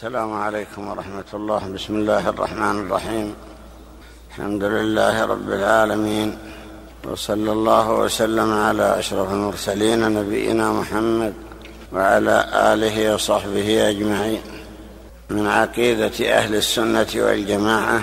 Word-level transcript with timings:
السلام 0.00 0.32
عليكم 0.32 0.88
ورحمة 0.88 1.24
الله. 1.34 1.58
بسم 1.74 1.94
الله 1.94 2.28
الرحمن 2.28 2.76
الرحيم. 2.80 3.34
الحمد 4.28 4.64
لله 4.64 5.24
رب 5.24 5.48
العالمين. 5.52 6.38
وصلى 7.04 7.52
الله 7.52 7.92
وسلم 7.92 8.52
على 8.52 8.98
أشرف 8.98 9.32
المرسلين 9.32 10.00
نبينا 10.08 10.72
محمد 10.72 11.34
وعلى 11.92 12.36
آله 12.72 13.14
وصحبه 13.14 13.88
أجمعين. 13.88 14.40
من 15.30 15.46
عقيدة 15.46 16.16
أهل 16.38 16.54
السنة 16.54 17.12
والجماعة 17.16 18.00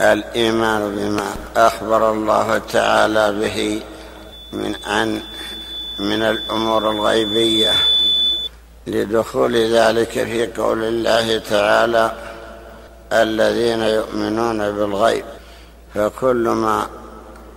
الإيمان 0.00 0.96
بما 0.96 1.28
أخبر 1.56 2.12
الله 2.12 2.58
تعالى 2.58 3.32
به 3.40 3.82
من 4.52 4.74
أن 4.74 5.20
من 6.00 6.22
الأمور 6.22 6.90
الغيبية. 6.90 7.72
لدخول 8.86 9.56
ذلك 9.56 10.10
في 10.10 10.46
قول 10.46 10.84
الله 10.84 11.38
تعالى 11.38 12.12
الذين 13.12 13.82
يؤمنون 13.82 14.58
بالغيب 14.58 15.24
فكل 15.94 16.48
ما 16.48 16.86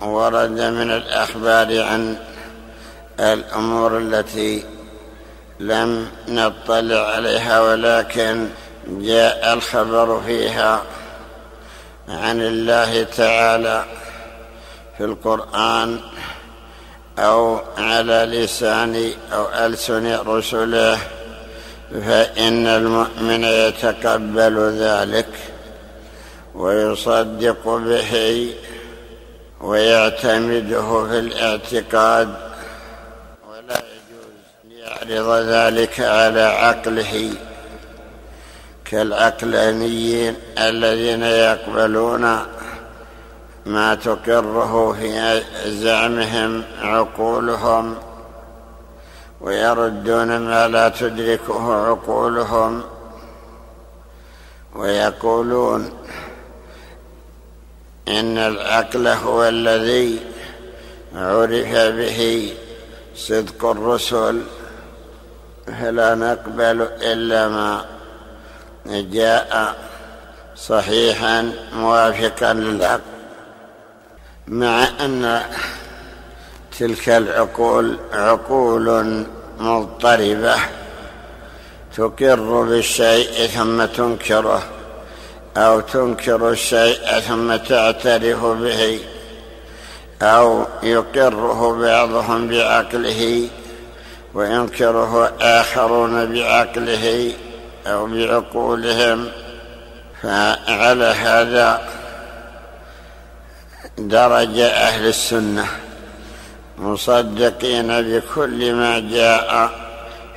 ورد 0.00 0.60
من 0.60 0.90
الأخبار 0.90 1.82
عن 1.82 2.16
الأمور 3.20 3.98
التي 3.98 4.64
لم 5.60 6.08
نطلع 6.28 7.06
عليها 7.06 7.60
ولكن 7.60 8.48
جاء 8.88 9.52
الخبر 9.54 10.20
فيها 10.26 10.82
عن 12.08 12.40
الله 12.40 13.02
تعالى 13.02 13.84
في 14.98 15.04
القرآن 15.04 16.00
أو 17.18 17.60
على 17.78 18.28
لسان 18.30 19.12
أو 19.32 19.66
ألسن 19.66 20.18
رسله. 20.26 20.98
فإن 21.90 22.66
المؤمن 22.66 23.44
يتقبل 23.44 24.78
ذلك 24.78 25.28
ويصدق 26.54 27.68
به 27.68 28.54
ويعتمده 29.60 31.06
في 31.06 31.18
الاعتقاد 31.18 32.34
ولا 33.50 33.74
يجوز 33.74 35.04
ليعرض 35.08 35.46
ذلك 35.46 36.00
على 36.00 36.42
عقله 36.42 37.30
كالعقلانيين 38.84 40.34
الذين 40.58 41.22
يقبلون 41.22 42.38
ما 43.66 43.94
تقره 43.94 44.92
في 44.92 45.42
زعمهم 45.66 46.64
عقولهم 46.82 47.96
ويردون 49.40 50.38
ما 50.38 50.68
لا 50.68 50.88
تدركه 50.88 51.86
عقولهم 51.86 52.82
ويقولون 54.74 55.92
إن 58.08 58.38
العقل 58.38 59.08
هو 59.08 59.44
الذي 59.44 60.20
عرف 61.14 61.72
به 61.74 62.52
صدق 63.16 63.64
الرسل. 63.64 64.42
فلا 65.66 66.14
نقبل 66.14 66.82
إلا 66.82 67.48
ما 67.48 67.84
جاء 68.86 69.76
صحيحا 70.56 71.52
موافقا 71.72 72.52
للعقل 72.52 73.00
مع 74.46 74.88
أن 75.00 75.42
تلك 76.78 77.08
العقول 77.08 77.98
عقول 78.12 79.26
مضطربة 79.58 80.56
تقر 81.96 82.62
بالشيء 82.62 83.46
ثم 83.46 83.84
تنكره 83.84 84.62
أو 85.56 85.80
تنكر 85.80 86.50
الشيء 86.50 87.20
ثم 87.20 87.56
تعترف 87.56 88.44
به 88.44 89.00
أو 90.22 90.64
يقره 90.82 91.78
بعضهم 91.80 92.48
بعقله 92.48 93.48
وينكره 94.34 95.32
آخرون 95.40 96.32
بعقله 96.32 97.32
أو 97.86 98.06
بعقولهم 98.06 99.28
فعلى 100.22 101.04
هذا 101.04 101.88
درج 103.98 104.58
أهل 104.58 105.06
السنة. 105.06 105.85
مصدقين 106.78 108.02
بكل 108.02 108.72
ما 108.72 108.98
جاء 108.98 109.70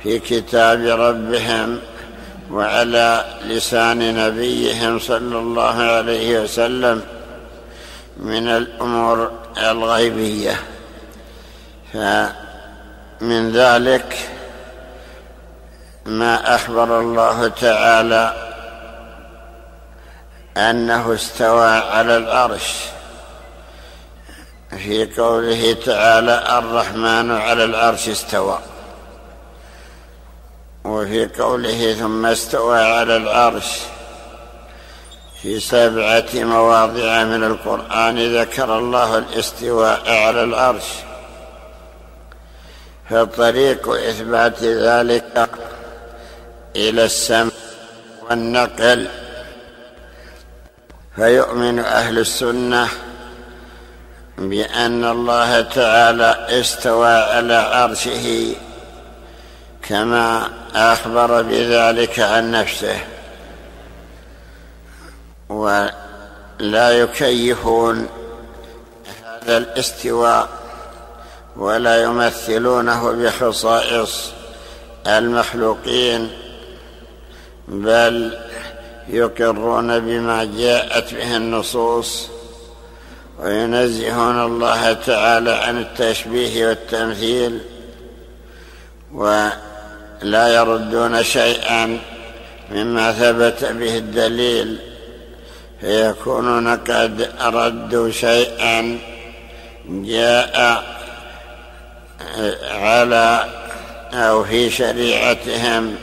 في 0.02 0.18
كتاب 0.18 0.80
ربهم 0.80 1.78
وعلى 2.50 3.24
لسان 3.44 4.26
نبيهم 4.26 4.98
صلى 4.98 5.38
الله 5.38 5.82
عليه 5.82 6.40
وسلم 6.40 7.02
من 8.16 8.48
الأمور 8.48 9.32
الغيبية. 9.58 10.60
فمن 11.92 13.52
ذلك 13.52 14.18
ما 16.06 16.54
أخبر 16.54 17.00
الله 17.00 17.48
تعالى 17.48 18.34
أنه 20.56 21.14
استوى 21.14 21.68
على 21.68 22.16
العرش. 22.16 22.74
في 24.78 25.14
قوله 25.20 25.72
تعالى 25.72 26.58
الرحمن 26.58 27.30
على 27.30 27.64
العرش 27.64 28.08
استوى. 28.08 28.58
وفي 30.84 31.26
قوله 31.26 31.94
ثم 31.94 32.26
استوى 32.26 32.78
على 32.78 33.16
العرش. 33.16 33.78
في 35.42 35.60
سبعة 35.60 36.28
مواضع 36.34 37.24
من 37.24 37.44
القرآن 37.44 38.36
ذكر 38.36 38.78
الله 38.78 39.18
الاستواء 39.18 40.10
على 40.10 40.42
العرش. 40.42 40.88
فطريق 43.10 43.88
إثبات 43.88 44.62
ذلك 44.62 45.50
إلى 46.76 47.04
السمع 47.04 47.50
والنقل. 48.30 49.08
فيؤمن 51.16 51.78
أهل 51.78 52.18
السنة 52.18 52.88
بأن 54.40 55.04
الله 55.04 55.60
تعالى 55.60 56.60
استوى 56.60 57.08
على 57.08 57.54
عرشه 57.54 58.54
كما 59.88 60.48
أخبر 60.74 61.42
بذلك 61.42 62.20
عن 62.20 62.50
نفسه. 62.50 62.98
ولا 65.48 66.90
يكيفون 66.90 68.08
هذا 69.24 69.56
الاستواء 69.56 70.48
ولا 71.56 72.02
يمثلونه 72.02 73.12
بخصائص 73.12 74.30
المخلوقين 75.06 76.30
بل 77.68 78.38
يقرون 79.08 79.98
بما 80.00 80.44
جاءت 80.44 81.14
به 81.14 81.36
النصوص 81.36 82.28
وينزهون 83.40 84.44
الله 84.44 84.92
تعالى 84.92 85.50
عن 85.50 85.78
التشبيه 85.78 86.66
والتمثيل 86.66 87.60
ولا 89.12 90.48
يردون 90.48 91.22
شيئا 91.22 91.98
مما 92.70 93.12
ثبت 93.12 93.64
به 93.64 93.96
الدليل 93.96 94.78
فيكونون 95.80 96.68
قد 96.76 97.30
ردوا 97.40 98.10
شيئا 98.10 98.98
جاء 99.88 100.84
على 102.70 103.44
أو 104.12 104.44
في 104.44 104.70
شريعتهم 104.70 105.96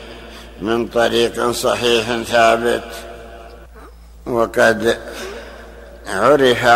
من 0.60 0.86
طريق 0.86 1.50
صحيح 1.50 2.22
ثابت 2.22 2.84
وقد 4.26 4.98
عرف 6.06 6.66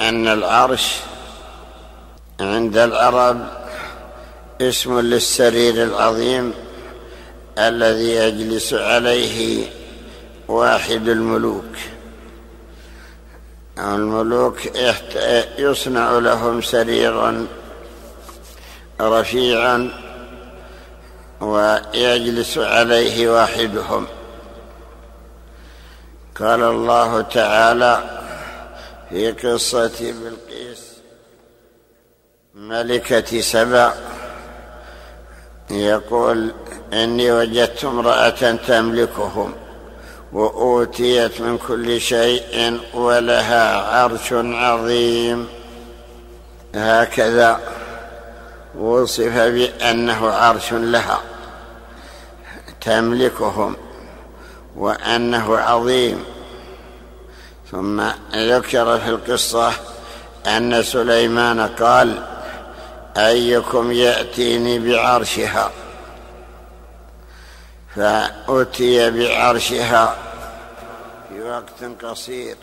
أن 0.00 0.28
العرش 0.28 0.96
عند 2.40 2.76
العرب 2.76 3.46
اسم 4.60 5.00
للسرير 5.00 5.84
العظيم 5.84 6.54
الذي 7.58 8.10
يجلس 8.10 8.74
عليه 8.74 9.66
واحد 10.48 11.08
الملوك. 11.08 11.64
الملوك 13.78 14.58
يصنع 15.58 16.10
لهم 16.10 16.62
سريرا 16.62 17.46
رفيعا 19.00 19.90
ويجلس 21.40 22.58
عليه 22.58 23.28
واحدهم. 23.28 24.06
قال 26.40 26.62
الله 26.62 27.20
تعالى 27.20 28.17
في 29.10 29.32
قصة 29.32 30.12
بلقيس 30.12 30.88
ملكة 32.54 33.40
سبع 33.40 33.92
يقول 35.70 36.52
إني 36.92 37.32
وجدت 37.32 37.84
امرأة 37.84 38.56
تملكهم 38.66 39.54
وأوتيت 40.32 41.40
من 41.40 41.58
كل 41.58 42.00
شيء 42.00 42.80
ولها 42.94 43.76
عرش 43.76 44.32
عظيم. 44.32 45.48
هكذا 46.74 47.60
وصف 48.78 49.38
بأنه 49.38 50.30
عرش 50.30 50.72
لها 50.72 51.20
تملكهم 52.80 53.76
وأنه 54.76 55.58
عظيم. 55.58 56.24
ثم 57.70 58.00
ذكر 58.34 58.98
في 58.98 59.08
القصة 59.08 59.72
أن 60.46 60.82
سليمان 60.82 61.60
قال 61.60 62.26
أيكم 63.16 63.92
يأتيني 63.92 64.78
بعرشها؟ 64.78 65.70
فأتي 67.96 69.10
بعرشها 69.10 70.16
في 71.28 71.40
وقت 71.40 72.04
قصير. 72.04 72.56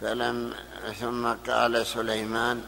فلم 0.00 0.54
ثم 1.00 1.32
قال 1.50 1.86
سليمان 1.86 2.60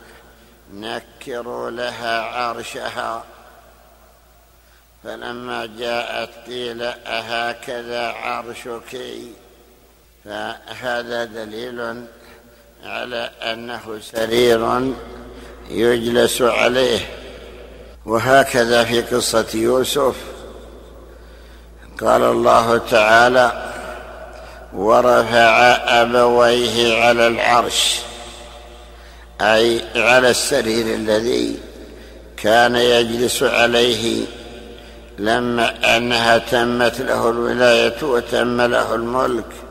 نكروا 0.72 1.70
لها 1.70 2.22
عرشها. 2.22 3.24
فلما 5.04 5.66
جاءت 5.66 6.30
قيل 6.46 6.82
أهكذا 6.82 8.08
عرشك؟ 8.08 9.00
فهذا 10.24 11.24
دليل 11.24 12.04
على 12.84 13.30
أنه 13.42 13.80
سرير 14.00 14.92
يجلس 15.70 16.42
عليه. 16.42 16.98
وهكذا 18.06 18.84
في 18.84 19.00
قصة 19.00 19.46
يوسف. 19.54 20.14
قال 22.00 22.22
الله 22.22 22.78
تعالى 22.78 23.72
ورفع 24.72 25.76
أبويه 26.02 27.04
على 27.04 27.26
العرش. 27.26 28.00
أي 29.40 29.80
على 29.96 30.30
السرير 30.30 30.94
الذي 30.94 31.58
كان 32.36 32.76
يجلس 32.76 33.42
عليه. 33.42 34.24
لما 35.18 35.96
أنها 35.96 36.38
تمت 36.38 37.00
له 37.00 37.30
الولاية 37.30 38.02
وتم 38.02 38.60
له 38.60 38.94
الملك. 38.94 39.63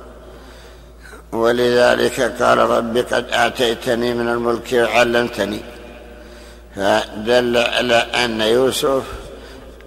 ولذلك 1.34 2.42
قال 2.42 2.58
رب 2.58 2.98
قد 2.98 3.26
آتيتني 3.32 4.14
من 4.14 4.30
الملك 4.30 4.74
وعلمتني. 4.74 5.62
فدل 6.76 7.58
على 7.58 7.96
أن 7.96 8.42
يوسف 8.42 9.04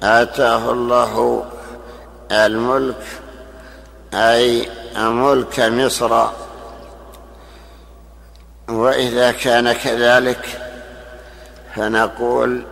آتاه 0.02 0.70
الله 0.70 1.44
الملك 2.32 3.06
أي 4.14 4.68
ملك 4.96 5.60
مصر. 5.60 6.26
وإذا 8.68 9.32
كان 9.32 9.72
كذلك 9.72 10.46
فنقول 11.74 12.62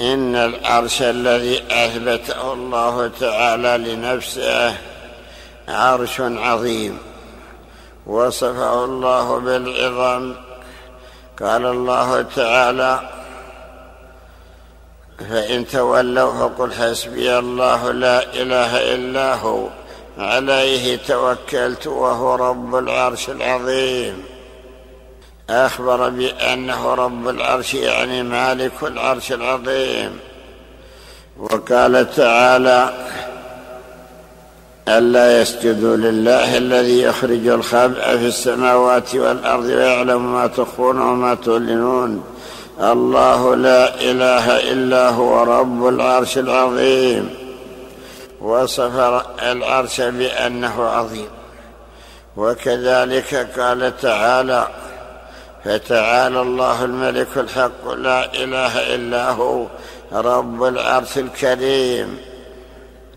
إن 0.00 0.36
العرش 0.36 1.02
الذي 1.02 1.62
أثبته 1.70 2.52
الله 2.52 3.10
تعالى 3.20 3.78
لنفسه 3.78 4.74
عرش 5.68 6.20
عظيم. 6.20 6.98
وصفه 8.06 8.84
الله 8.84 9.38
بالعظم 9.38 10.34
قال 11.40 11.66
الله 11.66 12.22
تعالى 12.22 13.00
فإن 15.30 15.66
تولوا 15.66 16.32
فقل 16.32 16.72
حسبي 16.72 17.38
الله 17.38 17.90
لا 17.90 18.22
إله 18.22 18.94
إلا 18.94 19.34
هو 19.34 19.68
عليه 20.18 20.96
توكلت 20.96 21.86
وهو 21.86 22.34
رب 22.34 22.74
العرش 22.76 23.30
العظيم. 23.30 24.24
أخبر 25.50 26.08
بأنه 26.08 26.94
رب 26.94 27.28
العرش 27.28 27.74
يعني 27.74 28.22
مالك 28.22 28.82
العرش 28.82 29.32
العظيم. 29.32 30.18
وقال 31.38 32.14
تعالى 32.14 33.06
ألا 34.88 35.40
يسجدوا 35.40 35.96
لله 35.96 36.56
الذي 36.56 37.02
يخرج 37.02 37.46
الخبأ 37.46 38.16
في 38.16 38.26
السماوات 38.26 39.14
والأرض 39.14 39.64
ويعلم 39.64 40.32
ما 40.32 40.46
تخفون 40.46 40.98
وما 40.98 41.34
تعلنون. 41.34 42.24
الله 42.80 43.54
لا 43.54 43.94
إله 44.00 44.72
إلا 44.72 45.08
هو 45.08 45.42
رب 45.42 45.88
العرش 45.88 46.38
العظيم. 46.38 47.30
وصف 48.40 49.22
العرش 49.42 50.00
بأنه 50.00 50.82
عظيم. 50.82 51.28
وكذلك 52.36 53.34
قال 53.58 53.96
تعالى 53.96 54.68
فتعالى 55.64 56.40
الله 56.40 56.84
الملك 56.84 57.28
الحق 57.36 57.92
لا 57.92 58.34
إله 58.34 58.94
إلا 58.94 59.30
هو 59.30 59.66
رب 60.12 60.64
العرش 60.64 61.18
الكريم. 61.18 62.18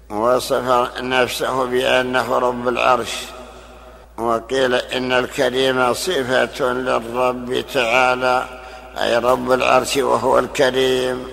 وصف 0.10 1.00
نفسه 1.02 1.66
بأنه 1.66 2.40
رب 2.40 2.68
العرش 2.68 3.14
وقيل 4.18 4.76
إن 4.76 5.12
الكريم 5.12 5.94
صفة 5.94 6.74
للرب 6.74 7.64
تعالى 7.74 8.46
أي 9.02 9.18
رب 9.18 9.52
العرش 9.52 9.98
وهو 9.98 10.40
الكريم. 10.40 11.28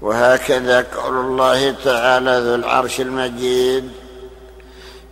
وهكذا 0.00 0.86
قول 0.96 1.14
الله 1.14 1.74
تعالى 1.84 2.38
ذو 2.38 2.54
العرش 2.54 3.00
المجيد. 3.00 3.92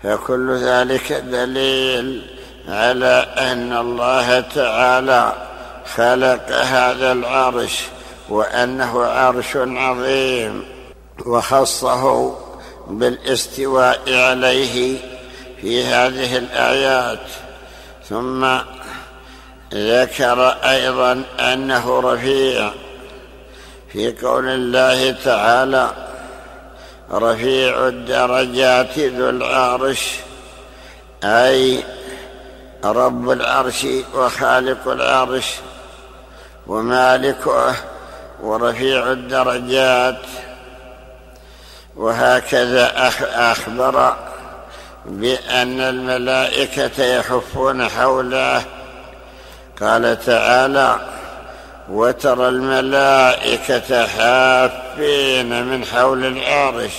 فكل 0.02 0.56
ذلك 0.56 1.12
دليل 1.12 2.26
على 2.69 3.26
أن 3.38 3.73
الله 3.76 4.41
تعالى 4.41 5.32
خلق 5.94 6.50
هذا 6.50 7.12
العرش 7.12 7.85
وأنه 8.29 9.05
عرش 9.05 9.56
عظيم. 9.56 10.80
وخصه 11.26 12.34
بالاستواء 12.88 14.00
عليه 14.08 14.99
في 15.61 15.84
هذه 15.84 16.37
الآيات. 16.37 17.26
ثم 18.08 18.58
ذكر 19.75 20.49
أيضا 20.49 21.25
أنه 21.40 22.00
رفيع 22.00 22.70
في 23.93 24.12
قول 24.12 24.49
الله 24.49 25.11
تعالى 25.25 25.90
رفيع 27.12 27.88
الدرجات 27.88 28.99
ذو 28.99 29.31
العرش 29.31 30.16
أي 31.25 31.85
رب 32.85 33.30
العرش 33.30 33.87
وخالق 34.14 34.88
العرش 34.88 35.47
ومالكه 36.66 37.75
ورفيع 38.42 39.12
الدرجات. 39.12 40.23
وهكذا 41.97 43.12
أخبر 43.35 44.16
بأن 45.06 45.80
الملائكة 45.80 47.04
يحفون 47.04 47.88
حوله. 47.88 48.62
قال 49.80 50.25
تعالى 50.25 50.97
وترى 51.88 52.49
الملائكة 52.49 54.06
حافين 54.06 55.66
من 55.66 55.85
حول 55.85 56.25
العرش 56.25 56.92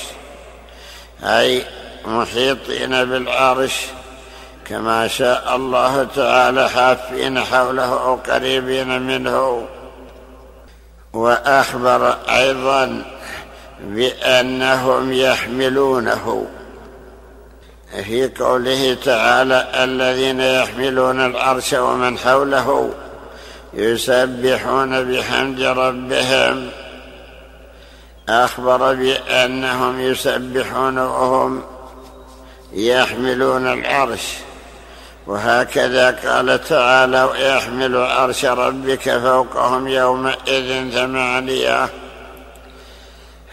أي 1.23 1.63
محيطين 2.05 3.05
بالعرش 3.05 3.75
كما 4.65 5.07
شاء 5.07 5.55
الله 5.55 6.07
تعالى 6.15 6.69
حافين 6.69 7.39
حوله 7.39 8.03
أو 8.03 8.15
قريبين 8.15 9.01
منه. 9.01 9.67
وأخبر 11.13 12.17
أيضا 12.29 13.03
بأنهم 13.83 15.13
يحملونه. 15.13 16.45
في 18.05 18.27
قوله 18.27 18.97
تعالى 19.05 19.67
الذين 19.83 20.39
يحملون 20.39 21.25
العرش 21.25 21.73
ومن 21.73 22.17
حوله 22.17 22.93
يسبحون 23.73 25.03
بحمد 25.03 25.61
ربهم. 25.61 26.69
أخبر 28.29 28.93
بأنهم 28.93 29.99
يسبحون 29.99 30.97
وهم 30.97 31.63
يحملون 32.73 33.73
العرش. 33.73 34.37
وهكذا 35.27 36.11
قال 36.11 36.63
تعالى 36.63 37.23
ويحمل 37.23 37.97
عرش 37.97 38.45
ربك 38.45 39.17
فوقهم 39.17 39.87
يومئذ 39.87 40.91
ثمانية 40.91 41.89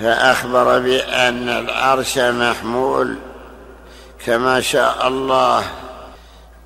فأخبر 0.00 0.78
بأن 0.78 1.48
العرش 1.48 2.18
محمول 2.18 3.16
كما 4.26 4.60
شاء 4.60 5.08
الله 5.08 5.64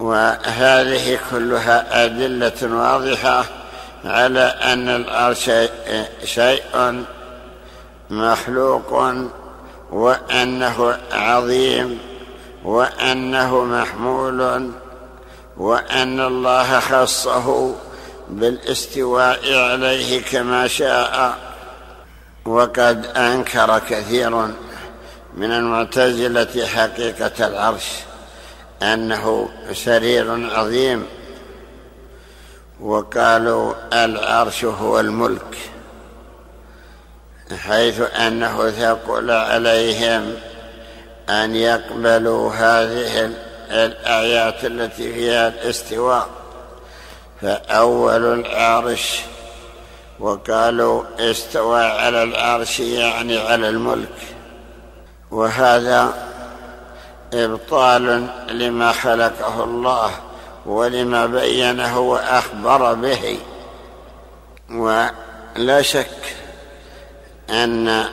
وهذه 0.01 1.19
كلها 1.31 2.05
أدلة 2.05 2.63
واضحة 2.63 3.45
على 4.05 4.41
أن 4.41 4.89
العرش 4.89 5.51
شيء 6.25 7.05
مخلوق 8.11 9.15
وأنه 9.91 10.99
عظيم 11.13 11.99
وأنه 12.65 13.65
محمول 13.65 14.71
وأن 15.57 16.21
الله 16.21 16.81
خصه 16.81 17.75
بالإستواء 18.29 19.55
عليه 19.55 20.23
كما 20.23 20.67
شاء. 20.67 21.52
وقد 22.47 23.07
أنكر 23.07 23.79
كثير 23.79 24.31
من 25.35 25.53
المعتزلة 25.53 26.67
حقيقة 26.67 27.47
العرش 27.47 27.89
أنه 28.83 29.49
سرير 29.73 30.51
عظيم 30.59 31.07
وقالوا 32.81 33.75
العرش 33.93 34.65
هو 34.65 35.01
الملك 35.01 35.59
حيث 37.57 38.01
أنه 38.01 38.71
ثقل 38.71 39.31
عليهم 39.31 40.35
أن 41.29 41.57
يقبلوا 41.57 42.53
هذه 42.55 43.31
الآيات 43.71 44.65
التي 44.65 45.13
فيها 45.13 45.49
الاستواء 45.49 46.29
فأول 47.43 48.41
العرش 48.41 49.21
وقالوا 50.23 51.03
استوى 51.19 51.85
على 51.85 52.23
العرش 52.23 52.81
يعني 52.81 53.39
على 53.39 53.69
الملك. 53.69 54.19
وهذا 55.31 56.29
إبطال 57.33 58.29
لما 58.49 58.93
خلقه 58.93 59.65
الله 59.65 60.11
ولما 60.67 61.27
بينه 61.27 61.99
وأخبر 61.99 62.95
به. 62.95 63.39
ولا 64.71 65.83
شك 65.83 66.37
أن 67.51 68.05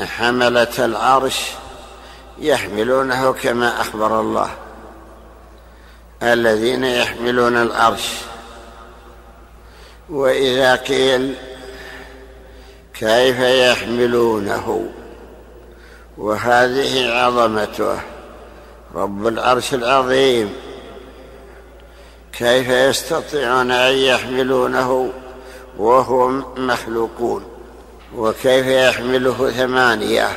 حملة 0.00 0.74
العرش 0.78 1.40
يحملونه 2.38 3.32
كما 3.32 3.80
أخبر 3.80 4.20
الله. 4.20 4.50
الذين 6.22 6.84
يحملون 6.84 7.56
العرش 7.56 8.08
وإذا 10.12 10.76
قيل 10.76 11.34
كيف 12.94 13.38
يحملونه؟ 13.38 14.88
وهذه 16.18 17.10
عظمته 17.12 18.00
رب 18.94 19.26
العرش 19.26 19.74
العظيم. 19.74 20.52
كيف 22.32 22.68
يستطيعون 22.68 23.70
أن 23.70 23.94
يحملونه 23.94 25.10
وهم 25.78 26.44
مخلوقون؟ 26.56 27.44
وكيف 28.16 28.66
يحمله 28.66 29.50
ثمانية 29.50 30.28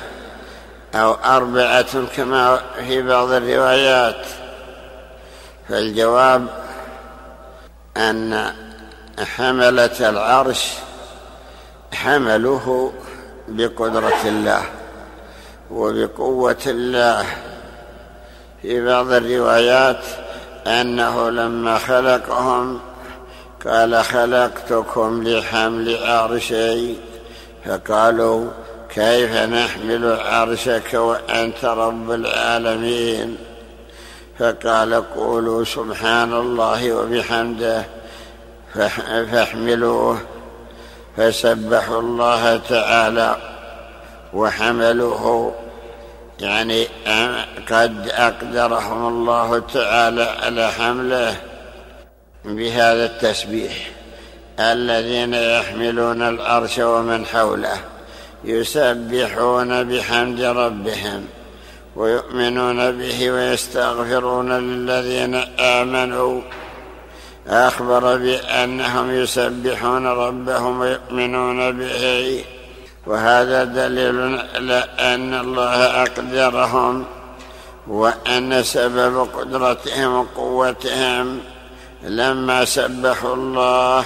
أو 0.95 1.13
أربعة 1.13 2.05
كما 2.15 2.61
في 2.87 3.01
بعض 3.01 3.31
الروايات؟ 3.31 4.25
فالجواب 5.69 6.47
أن 7.97 8.53
حملة 9.19 10.09
العرش 10.09 10.71
حملوه 11.93 12.93
بقدرة 13.47 14.21
الله 14.25 14.63
وبقوة 15.71 16.57
الله. 16.67 17.25
في 18.61 18.85
بعض 18.85 19.11
الروايات 19.11 20.03
أنه 20.67 21.29
لما 21.29 21.77
خلقهم 21.77 22.79
قال 23.65 24.03
خلقتكم 24.03 25.23
لحمل 25.27 25.97
عرشي. 26.03 26.93
فقالوا 27.65 28.47
كيف 28.89 29.31
نحمل 29.31 30.19
عرشك 30.19 30.93
وأنت 30.93 31.65
رب 31.65 32.11
العالمين؟ 32.11 33.37
فقال 34.39 35.13
قولوا 35.15 35.63
سبحان 35.63 36.33
الله 36.33 36.93
وبحمده. 36.93 37.94
فاحملوه. 38.75 40.17
فسبحوا 41.17 41.99
الله 41.99 42.57
تعالى 42.57 43.37
وحملوه. 44.33 45.55
يعني 46.39 46.87
قد 47.71 48.09
أقدرهم 48.09 49.07
الله 49.07 49.59
تعالى 49.59 50.23
على 50.23 50.71
حمله 50.71 51.35
بهذا 52.45 53.05
التسبيح. 53.05 53.91
الذين 54.59 55.33
يحملون 55.33 56.21
العرش 56.21 56.79
ومن 56.79 57.25
حوله 57.25 57.77
يسبحون 58.43 59.83
بحمد 59.83 60.41
ربهم 60.41 61.25
ويؤمنون 61.95 62.91
به 62.91 63.31
ويستغفرون 63.31 64.51
للذين 64.51 65.35
آمنوا. 65.59 66.41
أخبر 67.47 68.17
بأنهم 68.17 69.11
يسبحون 69.11 70.07
ربهم 70.07 70.79
ويؤمنون 70.79 71.71
به 71.71 72.43
وهذا 73.07 73.63
دليل 73.63 74.39
على 74.55 74.85
ان 74.99 75.33
الله 75.33 76.03
أقدرهم 76.03 77.05
وأن 77.87 78.63
سبب 78.63 79.27
قدرتهم 79.33 80.13
وقوتهم 80.13 81.39
لما 82.03 82.65
سبحوا 82.65 83.35
الله. 83.35 84.05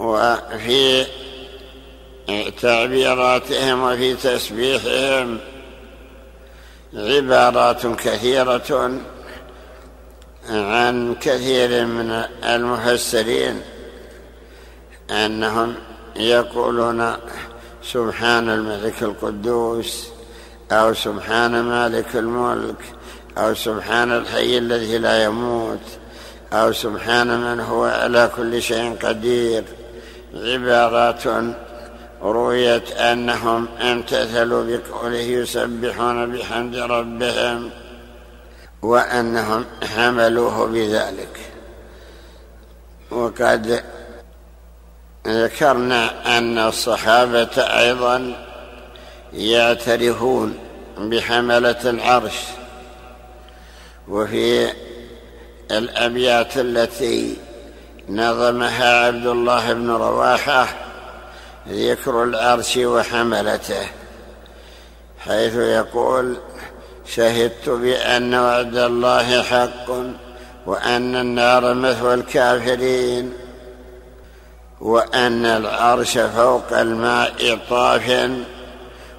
وفي 0.00 1.06
تعبيراتهم 2.62 3.82
وفي 3.82 4.14
تسبيحهم 4.14 5.38
عبارات 6.94 7.86
كثيرة 7.86 8.90
عن 10.48 11.14
كثير 11.20 11.86
من 11.86 12.10
المفسرين 12.44 13.60
أنهم 15.10 15.74
يقولون 16.16 17.12
سبحان 17.82 18.48
الملك 18.50 19.02
القدوس 19.02 20.08
أو 20.72 20.94
سبحان 20.94 21.60
مالك 21.60 22.16
الملك 22.16 22.76
أو 23.38 23.54
سبحان 23.54 24.12
الحي 24.12 24.58
الذي 24.58 24.98
لا 24.98 25.24
يموت 25.24 25.80
أو 26.52 26.72
سبحان 26.72 27.40
من 27.40 27.60
هو 27.60 27.84
على 27.84 28.30
كل 28.36 28.62
شيء 28.62 28.96
قدير. 29.02 29.64
عبارات 30.34 31.22
رويت 32.22 32.92
أنهم 32.92 33.68
امتثلوا 33.80 34.64
بقوله 34.64 35.18
يسبحون 35.18 36.32
بحمد 36.32 36.76
ربهم. 36.76 37.70
وأنهم 38.82 39.64
حملوه 39.82 40.66
بذلك. 40.66 41.40
وقد 43.10 43.82
ذكرنا 45.26 46.38
أن 46.38 46.58
الصحابة 46.58 47.58
أيضا 47.58 48.46
يعترفون 49.32 50.58
بحملة 50.98 51.90
العرش 51.90 52.38
وفي 54.08 54.72
الأبيات 55.70 56.56
التي 56.58 57.36
نظمها 58.08 59.06
عبد 59.06 59.26
الله 59.26 59.72
بن 59.72 59.90
رواحة 59.90 60.68
ذكر 61.68 62.22
العرش 62.24 62.76
وحملته 62.76 63.88
حيث 65.18 65.54
يقول 65.54 66.36
شهدت 67.08 67.68
بأن 67.68 68.34
وعد 68.34 68.76
الله 68.76 69.42
حق 69.42 69.90
وأن 70.66 71.16
النار 71.16 71.74
مثوى 71.74 72.14
الكافرين 72.14 73.32
وأن 74.80 75.46
العرش 75.46 76.18
فوق 76.18 76.72
الماء 76.72 77.58
طاف 77.70 78.30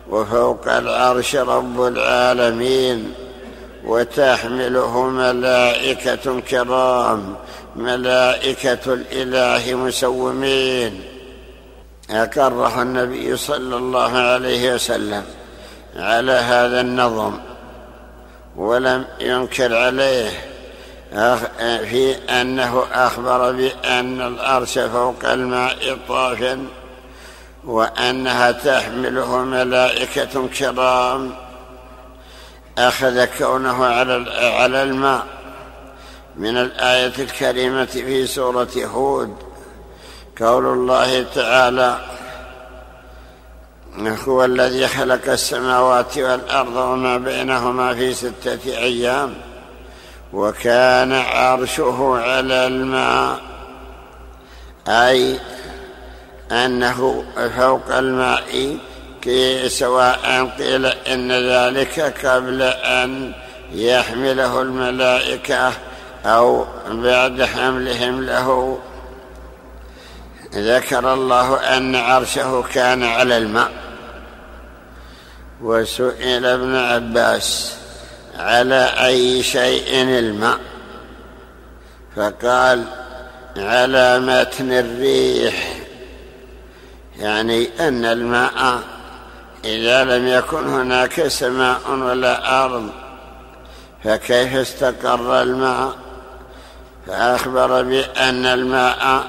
وفوق 0.09 0.67
العرش 0.67 1.35
رب 1.35 1.81
العالمين 1.81 3.13
وتحمله 3.85 5.01
ملائكة 5.07 6.39
كرام 6.39 7.35
ملائكة 7.75 8.93
الإله 8.93 9.73
مسومين. 9.75 11.03
اقره 12.09 12.81
النبي 12.81 13.37
صلى 13.37 13.75
الله 13.75 14.17
عليه 14.17 14.73
وسلم 14.73 15.23
على 15.95 16.31
هذا 16.31 16.81
النظم. 16.81 17.46
ولم 18.57 19.05
ينكر 19.19 19.75
عليه 19.75 20.29
في 21.89 22.15
أنه 22.29 22.83
أخبر 22.93 23.51
بأن 23.51 24.21
الأرش 24.21 24.79
فوق 24.79 25.25
الماء 25.25 25.97
طاف 26.07 26.57
وأنها 27.63 28.51
تحمله 28.51 29.37
ملائكة 29.37 30.47
كرام. 30.47 31.31
أخذ 32.77 33.25
كونه 33.25 33.85
على 33.85 34.83
الماء. 34.83 35.25
من 36.35 36.57
الآية 36.57 37.13
الكريمة 37.19 37.85
في 37.85 38.27
سورة 38.27 38.69
هود 38.77 39.35
قول 40.41 40.65
الله 40.65 41.25
تعالى 41.35 41.97
هو 43.99 44.45
الذي 44.45 44.87
خلق 44.87 45.31
السماوات 45.31 46.17
والأرض 46.17 46.75
وما 46.75 47.17
بينهما 47.17 47.93
في 47.93 48.13
ستة 48.13 48.59
أيام 48.65 49.33
وكان 50.33 51.13
عرشه 51.13 52.17
على 52.17 52.67
الماء 52.67 53.39
أي 54.87 55.39
أنه 56.51 57.23
فوق 57.57 57.95
الماء 57.97 58.77
سواء 59.67 60.51
قيل 60.59 60.85
إن 60.85 61.31
ذلك 61.31 61.99
قبل 62.25 62.61
أن 62.61 63.33
يحمله 63.71 64.61
الملائكة 64.61 65.73
أو 66.25 66.65
بعد 66.87 67.43
حملهم 67.43 68.23
له. 68.23 68.79
ذكر 70.55 71.13
الله 71.13 71.55
أن 71.77 71.95
عرشه 71.95 72.63
كان 72.73 73.03
على 73.03 73.37
الماء. 73.37 73.71
وسئل 75.61 76.45
ابن 76.45 76.75
عباس 76.75 77.75
على 78.39 78.93
أي 79.05 79.43
شيء 79.43 80.01
الماء 80.01 80.59
فقال 82.15 82.83
على 83.57 84.19
متن 84.19 84.71
الريح 84.71 85.77
يعني 87.19 87.69
أن 87.79 88.05
الماء 88.05 88.79
إذا 89.65 90.03
لم 90.03 90.27
يكن 90.27 90.67
هناك 90.67 91.27
سماء 91.27 91.91
ولا 91.91 92.63
أرض 92.65 92.89
فكيف 94.03 94.55
استقر 94.55 95.41
الماء؟ 95.41 95.95
فأخبر 97.07 97.83
بأن 97.83 98.45
الماء 98.45 99.27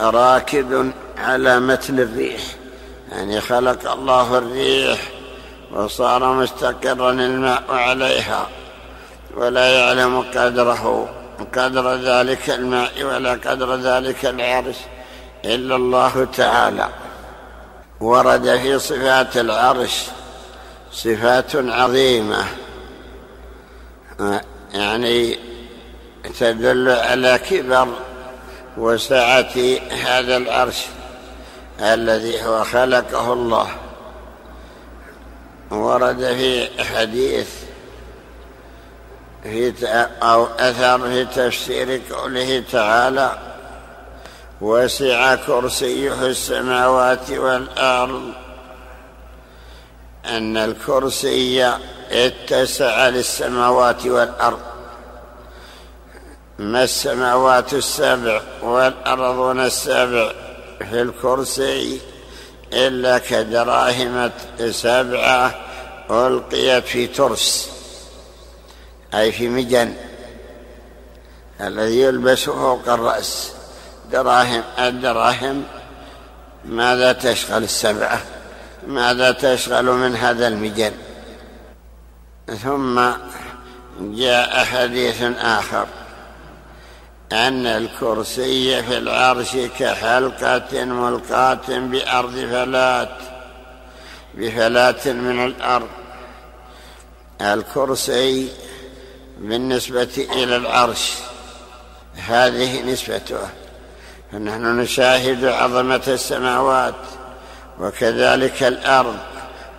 راكد 0.00 0.92
على 1.18 1.60
متن 1.60 2.00
الريح 2.00 2.40
يعني 3.12 3.40
خلق 3.40 3.92
الله 3.92 4.38
الريح 4.38 5.17
وصار 5.72 6.32
مستقرا 6.32 7.10
الماء 7.10 7.62
عليها 7.70 8.46
ولا 9.36 9.68
يعلم 9.68 10.20
قدره 10.20 11.08
قدر 11.54 11.94
ذلك 11.94 12.50
الماء 12.50 13.02
ولا 13.02 13.32
قدر 13.32 13.76
ذلك 13.76 14.24
العرش 14.24 14.76
إلا 15.44 15.76
الله 15.76 16.26
تعالى. 16.36 16.88
ورد 18.00 18.56
في 18.56 18.78
صفات 18.78 19.36
العرش 19.36 20.04
صفات 20.92 21.56
عظيمة 21.56 22.44
يعني 24.74 25.38
تدل 26.40 26.88
على 26.88 27.40
كبر 27.50 27.88
وسعة 28.76 29.54
هذا 29.90 30.36
العرش 30.36 30.86
الذي 31.80 32.44
هو 32.44 32.64
خلقه 32.64 33.32
الله. 33.32 33.68
ورد 35.70 36.18
في 36.18 36.84
حديث 36.84 37.48
في 39.42 39.86
أو 40.22 40.44
أثر 40.44 41.00
في 41.00 41.24
تفسير 41.24 42.02
قوله 42.10 42.64
تعالى 42.72 43.38
وسع 44.60 45.34
كرسيه 45.34 46.26
السماوات 46.26 47.30
والأرض 47.30 48.32
أن 50.24 50.56
الكرسي 50.56 51.72
اتسع 52.10 53.08
للسماوات 53.08 54.06
والأرض 54.06 54.60
ما 56.58 56.84
السماوات 56.84 57.74
السبع 57.74 58.40
والأرضون 58.62 59.60
السبع 59.60 60.32
في 60.78 61.02
الكرسي؟ 61.02 62.00
إلا 62.72 63.18
كدراهم 63.18 64.30
سبعة 64.70 65.54
ألقيت 66.10 66.84
في 66.84 67.06
ترس 67.06 67.70
أي 69.14 69.32
في 69.32 69.48
مجن 69.48 69.94
الذي 71.60 72.00
يلبس 72.00 72.44
فوق 72.44 72.88
الرأس. 72.88 73.52
دراهم 74.12 74.62
الدراهم 74.78 75.64
ماذا 76.64 77.12
تشغل 77.12 77.62
السبعة؟ 77.62 78.20
ماذا 78.86 79.30
تشغل 79.32 79.84
من 79.84 80.16
هذا 80.16 80.48
المجن؟ 80.48 80.92
ثم 82.62 83.10
جاء 84.00 84.64
حديث 84.64 85.22
آخر. 85.38 85.86
أن 87.32 87.66
الكرسي 87.66 88.82
في 88.82 88.98
العرش 88.98 89.56
كحلقة 89.78 90.84
ملقاة 90.84 91.68
بأرض 91.68 92.32
فلات 92.32 93.10
بفلات 94.34 95.08
من 95.08 95.44
الأرض. 95.44 95.88
الكرسي 97.40 98.48
بالنسبة 99.38 100.26
إلى 100.32 100.56
العرش 100.56 101.14
هذه 102.16 102.82
نسبته. 102.82 103.48
فنحن 104.32 104.80
نشاهد 104.80 105.44
عظمة 105.44 106.02
السماوات 106.08 106.94
وكذلك 107.80 108.62
الأرض 108.62 109.16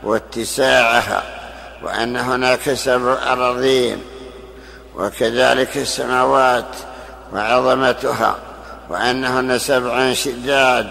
واتساعها 0.03 1.23
وأن 1.83 2.17
هناك 2.17 2.73
سبع 2.73 3.33
أراضين 3.33 4.01
وكذلك 4.95 5.77
السماوات 5.77 6.75
وعظمتها 7.33 8.35
وأنهن 8.89 9.59
سبع 9.59 10.13
شداد 10.13 10.87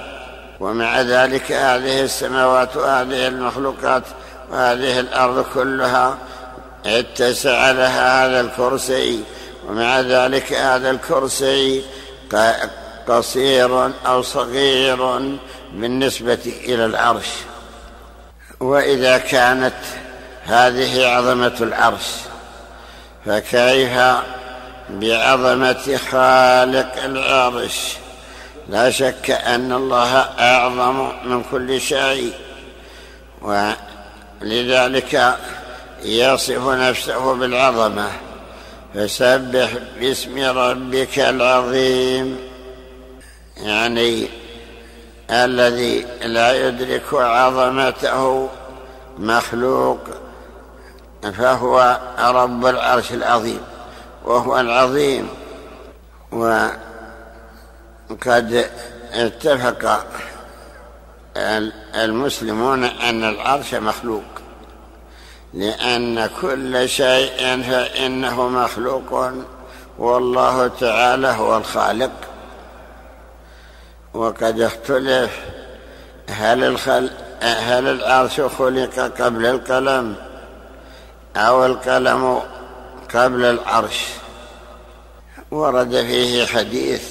ومع 0.60 1.00
ذلك 1.00 1.52
هذه 1.52 2.00
السماوات 2.02 2.76
وهذه 2.76 3.28
المخلوقات 3.28 4.02
وهذه 4.50 5.00
الأرض 5.00 5.44
كلها 5.54 6.18
اتسع 6.86 7.70
لها 7.70 8.26
هذا 8.26 8.40
الكرسي 8.40 9.24
ومع 9.68 10.00
ذلك 10.00 10.52
هذا 10.52 10.90
الكرسي 10.90 11.84
قصير 13.08 13.90
أو 14.06 14.22
صغير 14.22 15.18
بالنسبة 15.72 16.52
إلى 16.64 16.84
العرش. 16.84 17.28
وإذا 18.60 19.18
كانت 19.18 19.74
هذه 20.44 21.06
عظمة 21.06 21.56
العرش 21.60 22.06
فكيف 23.26 23.98
بعظمة 24.90 25.96
خالق 26.10 27.04
العرش. 27.04 27.96
لا 28.68 28.90
شك 28.90 29.30
أن 29.30 29.72
الله 29.72 30.16
أعظم 30.38 31.08
من 31.24 31.42
كل 31.50 31.80
شيء 31.80 32.32
ولذلك 34.42 35.36
يصف 36.02 36.68
نفسه 36.68 37.34
بالعظمة. 37.34 38.10
فسبح 38.94 39.70
باسم 40.00 40.58
ربك 40.58 41.18
العظيم. 41.18 42.38
يعني 43.56 44.28
الذي 45.30 46.06
لا 46.22 46.68
يدرك 46.68 47.14
عظمته 47.14 48.48
مخلوق 49.18 49.98
فهو 51.38 52.00
رب 52.18 52.66
العرش 52.66 53.12
العظيم. 53.12 53.60
وهو 54.24 54.60
العظيم. 54.60 55.28
وقد 56.32 56.70
اتفق 59.12 60.06
المسلمون 61.94 62.84
أن 62.84 63.24
العرش 63.24 63.74
مخلوق 63.74 64.24
لأن 65.54 66.30
كل 66.40 66.88
شيء 66.88 67.62
فإنه 67.62 68.48
مخلوق 68.48 69.32
والله 69.98 70.68
تعالى 70.68 71.28
هو 71.28 71.56
الخالق. 71.56 72.10
وقد 74.14 74.60
اختلف 74.60 75.38
هل, 76.28 76.64
الخل... 76.64 77.10
هل 77.42 77.88
العرش 77.88 78.40
خلق 78.40 78.98
قبل 79.20 79.46
القلم 79.46 80.16
أو 81.36 81.66
القلم 81.66 82.40
قبل 83.14 83.44
العرش. 83.44 84.06
ورد 85.50 85.90
فيه 85.90 86.46
حديث 86.46 87.02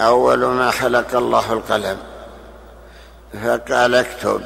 أول 0.00 0.44
ما 0.44 0.70
خلق 0.70 1.16
الله 1.16 1.52
القلم. 1.52 1.98
فقال 3.44 3.94
اكتب. 3.94 4.42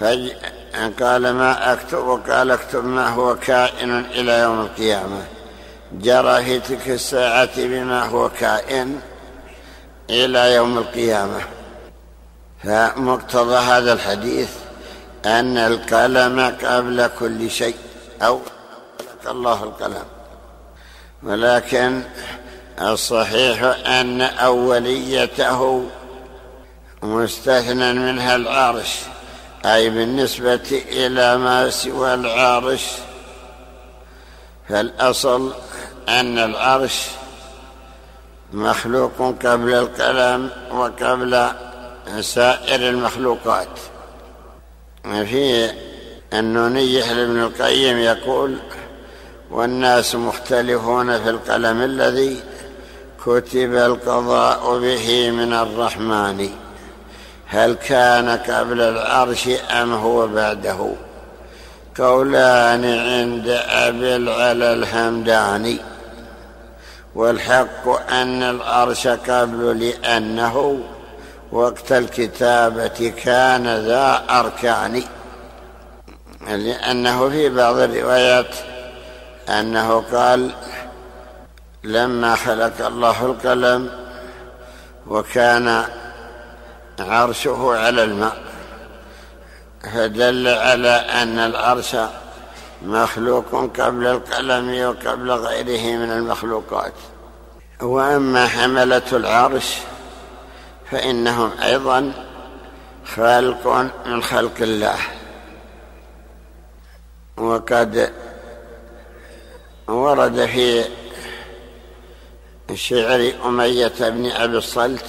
فقال 0.00 1.32
ما 1.32 1.72
أكتب؟ 1.72 2.22
قال 2.30 2.50
اكتب 2.50 2.84
ما 2.84 3.08
هو 3.08 3.36
كائن 3.36 3.98
إلى 3.98 4.38
يوم 4.38 4.60
القيامة. 4.60 5.22
جرى 5.92 6.44
في 6.44 6.60
تلك 6.60 6.88
الساعة 6.88 7.56
بما 7.56 8.04
هو 8.04 8.28
كائن 8.28 9.00
إلى 10.10 10.54
يوم 10.54 10.78
القيامة. 10.78 11.40
فمقتضى 12.64 13.56
هذا 13.56 13.92
الحديث 13.92 14.50
أن 15.26 15.56
القلم 15.56 16.56
قبل 16.64 17.10
كل 17.18 17.50
شيء 17.50 17.76
أو 18.22 18.40
الله 19.26 19.62
القلم 19.62 20.04
ولكن 21.22 22.02
الصحيح 22.80 23.62
أن 23.86 24.20
أوليته 24.20 25.84
مستثنى 27.02 27.92
منها 27.92 28.36
العرش 28.36 28.98
أي 29.64 29.90
بالنسبة 29.90 30.82
إلى 30.88 31.36
ما 31.36 31.70
سوى 31.70 32.14
العرش. 32.14 32.84
فالأصل 34.68 35.52
أن 36.08 36.38
العرش 36.38 37.06
مخلوق 38.52 39.18
قبل 39.18 39.74
القلم 39.74 40.50
وقبل 40.72 41.50
سائر 42.20 42.88
المخلوقات. 42.88 43.68
في 45.02 45.70
النونية 46.32 47.12
لابن 47.12 47.40
القيم 47.40 47.98
يقول 47.98 48.58
والناس 49.50 50.14
مختلفون 50.14 51.22
في 51.22 51.30
القلم 51.30 51.82
الذي 51.82 52.40
كتب 53.26 53.74
القضاء 53.74 54.78
به 54.78 55.30
من 55.30 55.52
الرحمن. 55.52 56.50
هل 57.46 57.74
كان 57.74 58.28
قبل 58.28 58.80
العرش 58.80 59.48
أم 59.70 59.92
هو 59.92 60.28
بعده؟ 60.28 60.92
قولان 61.98 62.84
عند 62.84 63.48
أبي 63.68 64.16
العلا 64.16 64.72
الهمداني. 64.72 65.78
والحق 67.14 68.12
أن 68.12 68.42
العرش 68.42 69.06
قبل 69.06 69.80
لأنه 69.80 70.80
وقت 71.52 71.92
الكتابة 71.92 73.12
كان 73.24 73.66
ذا 73.76 74.22
أركان. 74.30 75.02
لأنه 76.48 77.28
في 77.28 77.48
بعض 77.48 77.76
الروايات 77.76 78.54
أنه 79.48 80.00
قال 80.12 80.50
لما 81.84 82.34
خلق 82.34 82.86
الله 82.86 83.26
القلم 83.26 83.90
وكان 85.06 85.84
عرشه 87.00 87.76
على 87.76 88.04
الماء 88.04 88.36
فدل 89.94 90.48
على 90.48 90.88
أن 90.90 91.38
العرش 91.38 91.96
مخلوق 92.82 93.70
قبل 93.80 94.06
القلم 94.06 94.88
وقبل 94.88 95.30
غيره 95.30 95.96
من 95.96 96.10
المخلوقات. 96.10 96.92
وأما 97.82 98.46
حملة 98.46 99.02
العرش 99.12 99.78
فإنهم 100.90 101.50
أيضا 101.62 102.12
خلق 103.16 103.86
من 104.06 104.22
خلق 104.22 104.54
الله. 104.60 104.98
وقد 107.36 108.12
ورد 109.88 110.46
في 110.46 110.84
شعر 112.74 113.32
أمية 113.44 113.92
بن 114.00 114.30
أبي 114.30 114.58
الصلت 114.58 115.06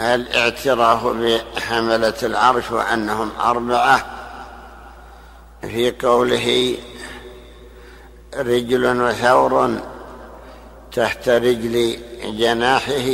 الاعتراف 0.00 1.06
بحملة 1.06 2.14
العرش 2.22 2.70
وأنهم 2.70 3.30
أربعة؟ 3.40 4.18
في 5.62 5.90
قوله 5.90 6.76
رجل 8.36 9.02
وثور 9.02 9.80
تحت 10.92 11.28
رجل 11.28 11.98
جناحه 12.24 13.10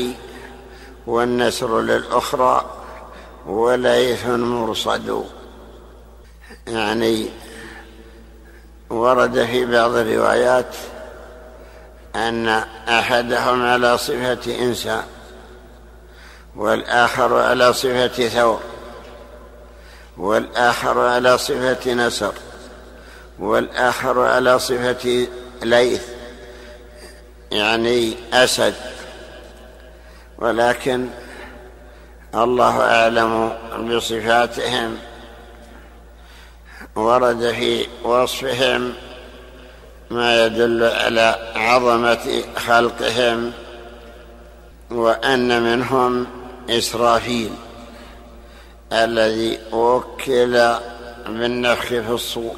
والنسر 1.07 1.81
للأخرى 1.81 2.71
وليث 3.47 4.27
مرصد. 4.27 5.25
يعني 6.67 7.29
ورد 8.91 9.45
في 9.45 9.67
بعض 9.67 9.95
الروايات 9.95 10.75
أن 12.17 12.49
أحدهم 12.89 13.67
على 13.67 13.99
صفة 13.99 14.59
إنسان 14.61 15.03
والآخر 16.57 17.35
على 17.35 17.73
صفة 17.73 18.29
ثور 18.29 18.61
والآخر 20.17 21.01
على 21.01 21.39
صفة 21.39 21.95
نسر 21.95 22.33
والآخر 23.39 24.21
على 24.21 24.59
صفة 24.59 25.27
ليث 25.63 26.03
يعني 27.51 28.17
أسد. 28.33 28.75
ولكن 30.39 31.09
الله 32.35 32.81
أعلم 32.81 33.53
بصفاتهم. 33.91 34.99
ورد 36.99 37.53
في 37.53 37.87
وصفهم 38.05 38.93
ما 40.11 40.47
يدل 40.47 40.85
على 40.85 41.53
عظمة 41.57 42.43
خلقهم 42.57 43.53
وأن 44.91 45.63
منهم 45.63 46.27
إسرافيل 46.71 47.51
الذي 48.93 49.59
وكل 49.73 50.75
بالنفخ 51.29 51.87
في 51.87 52.11
الصور 52.11 52.57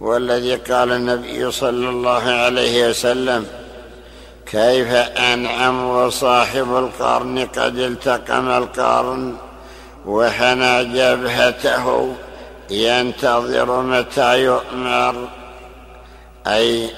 والذي 0.00 0.54
قال 0.54 0.92
النبي 0.92 1.50
صلى 1.50 1.88
الله 1.88 2.22
عليه 2.22 2.88
وسلم 2.88 3.46
كيف 4.46 4.92
أنعم 5.18 5.84
وصاحب 5.88 6.76
القرن 6.76 7.38
قد 7.38 7.78
التقم 7.78 8.48
القرن 8.48 9.36
وحنى 10.06 10.84
جبهته 10.84 12.14
ينتظر 12.70 13.82
متى 13.82 14.44
يؤمر. 14.44 15.28
أي 16.46 16.90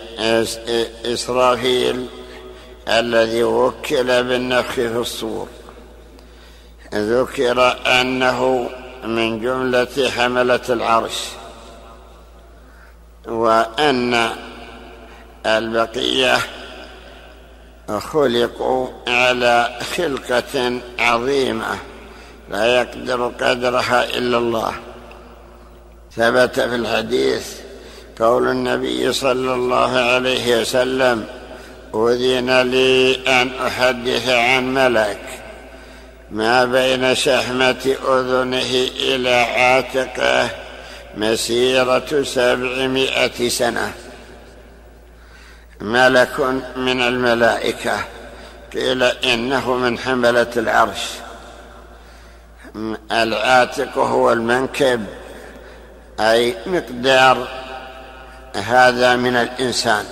إسرافيل 1.05 2.07
الذي 2.89 3.45
وكل 3.45 4.05
بالنفخ 4.05 4.73
في 4.73 4.97
الصور. 4.97 5.49
ذكر 6.95 7.77
أنه 7.87 8.71
من 9.05 9.41
جملة 9.41 10.11
حملة 10.17 10.61
العرش. 10.69 11.29
وأن 13.27 14.31
البقية 15.47 16.39
خلقوا 17.99 18.89
على 19.09 19.79
خلقة 19.97 20.81
عظيمة. 20.99 21.79
لا 22.49 22.81
يقدر 22.81 23.29
قدرها 23.29 24.05
إلا 24.05 24.39
الله. 24.39 24.75
ثبت 26.17 26.61
في 26.61 26.75
الحديث 26.75 27.47
قول 28.21 28.49
النبي 28.49 29.13
صلى 29.13 29.55
الله 29.55 29.99
عليه 29.99 30.61
وسلم 30.61 31.27
أذن 31.95 32.61
لي 32.61 33.15
أن 33.27 33.51
أحدث 33.67 34.29
عن 34.29 34.75
ملك. 34.75 35.19
ما 36.31 36.65
بين 36.65 37.15
شحمة 37.15 37.97
أذنه 38.09 38.89
إلى 39.01 39.35
عاتقه 39.35 40.51
مسيرة 41.17 42.23
سبعمائة 42.23 43.49
سنة. 43.49 43.93
ملك 45.81 46.41
من 46.77 47.03
الملائكة. 47.03 48.05
قيل 48.73 49.03
إنه 49.03 49.75
من 49.75 49.99
حملة 49.99 50.51
العرش. 50.57 51.05
العاتق 53.13 53.99
هو 53.99 54.33
المنكب. 54.33 55.07
أي 56.31 56.55
مقدار 56.67 57.49
هذا 58.57 59.17
من 59.17 59.37
الإنسان. 59.37 60.05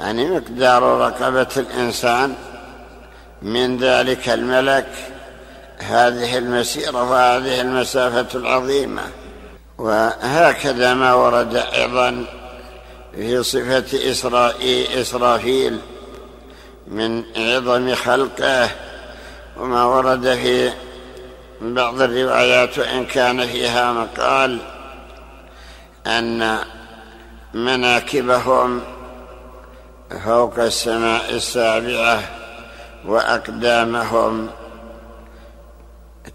يعني 0.00 0.30
مقدار 0.30 0.82
رقبة 0.82 1.48
الإنسان 1.56 2.34
من 3.42 3.78
ذلك 3.78 4.28
الملك 4.28 4.88
هذه 5.78 6.38
المسيرة 6.38 7.10
وهذه 7.10 7.60
المسافة 7.60 8.38
العظيمة. 8.38 9.02
وهكذا 9.78 10.94
ما 10.94 11.14
ورد 11.14 11.56
أيضا 11.56 12.24
في 13.14 13.42
صفة 13.42 14.10
إسرائيل 14.10 14.86
إسرافيل 15.00 15.78
من 16.86 17.24
عظم 17.36 17.94
خلقه. 17.94 18.68
وما 19.56 19.84
ورد 19.84 20.34
في 20.34 20.72
بعض 21.60 22.02
الروايات 22.02 22.78
وإن 22.78 23.06
كان 23.06 23.46
فيها 23.46 23.92
مقال 23.92 24.58
أن 26.06 26.58
مناكبهم 27.54 28.80
فوق 30.24 30.58
السماء 30.58 31.30
السابعة 31.30 32.22
وأقدامهم 33.04 34.50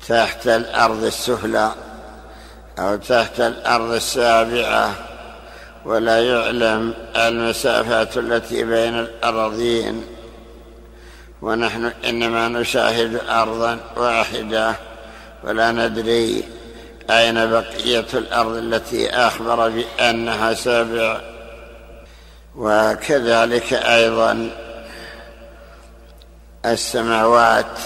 تحت 0.08 0.48
الأرض 0.48 1.04
السفلى 1.04 1.72
أو 2.80 2.96
تحت 2.96 3.40
الأرض 3.40 3.92
السابعة 3.92 4.94
ولا 5.86 6.20
يعلم 6.20 6.94
المسافات 7.16 8.18
التي 8.18 8.64
بين 8.64 9.00
الأراضين. 9.00 10.04
ونحن 11.42 11.92
إنما 12.06 12.48
نشاهد 12.48 13.22
أرضا 13.30 13.80
واحدة 13.98 14.76
ولا 15.44 15.72
ندري 15.72 16.44
أين 17.10 17.50
بقية 17.52 18.06
الأرض 18.14 18.56
التي 18.56 19.10
أخبر 19.10 19.70
بأنها 19.70 20.54
سابع؟ 20.54 21.22
وكذلك 22.56 23.74
أيضا 23.74 24.50
السماوات 26.66 27.80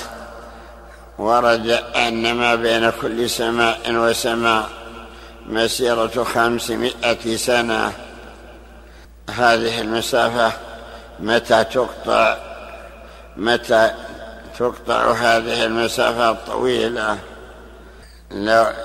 ورد 1.18 1.70
أن 1.96 2.34
ما 2.34 2.56
بين 2.56 2.90
كل 2.90 3.30
سماء 3.30 3.80
وسماء 3.90 4.70
مسيرة 5.48 6.24
خمسمائة 6.24 7.36
سنة. 7.36 7.92
هذه 9.30 9.82
المسافة 9.82 10.52
متى 11.20 11.64
تقطع؟ 11.64 12.38
متى 13.38 13.92
تقطع 14.60 15.12
هذه 15.12 15.66
المسافة 15.66 16.30
الطويلة؟ 16.30 17.12
لو 17.12 17.31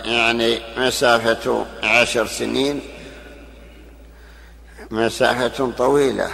يعني 0.05 0.59
مسافة 0.77 1.67
عشر 1.83 2.27
سنين 2.27 2.81
مسافة 4.91 5.71
طويلة. 5.71 6.31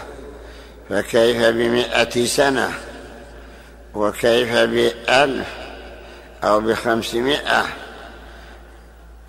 فكيف 0.91 1.43
بمئة 1.43 2.25
سنة؟ 2.25 2.73
وكيف 3.95 4.53
بألف 4.53 5.49
أو 6.45 6.61
بخمسمائة؟ 6.61 7.65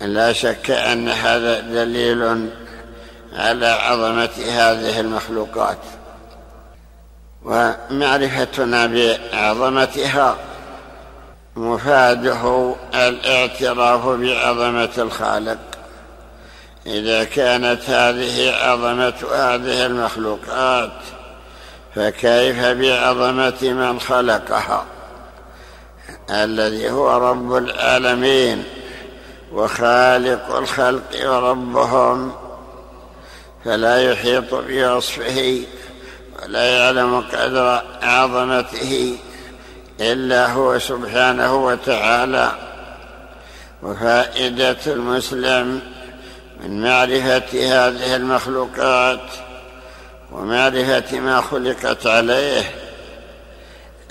لا 0.00 0.32
شك 0.32 0.70
أن 0.70 1.08
هذا 1.08 1.60
دليل 1.60 2.50
على 3.32 3.66
عظمة 3.66 4.30
هذه 4.48 5.00
المخلوقات. 5.00 5.78
ومعرفتنا 7.42 8.86
بعظمتها 8.86 10.36
مفاده 11.56 12.74
الاعتراف 12.94 14.06
بعظمة 14.06 14.90
الخالق. 14.98 15.58
إذا 16.86 17.24
كانت 17.24 17.90
هذه 17.90 18.54
عظمة 18.54 19.14
هذه 19.32 19.86
المخلوقات 19.86 20.92
فكيف 21.94 22.64
بعظمة 22.64 23.62
من 23.62 24.00
خلقها؟ 24.00 24.84
الذي 26.30 26.90
هو 26.90 27.30
رب 27.30 27.56
العالمين 27.56 28.64
وخالق 29.52 30.56
الخلق 30.56 31.30
وربهم. 31.30 32.32
فلا 33.64 34.12
يحيط 34.12 34.54
بوصفه 34.54 35.62
ولا 36.42 36.64
يعلم 36.78 37.20
قدر 37.20 37.82
عظمته. 38.02 39.18
إلا 40.00 40.52
هو 40.52 40.78
سبحانه 40.78 41.54
وتعالى. 41.54 42.52
وفائدة 43.82 44.76
المسلم 44.86 45.80
من 46.60 46.82
معرفة 46.82 47.42
هذه 47.52 48.16
المخلوقات 48.16 49.20
ومعرفة 50.32 51.20
ما 51.20 51.40
خلقت 51.40 52.06
عليه 52.06 52.62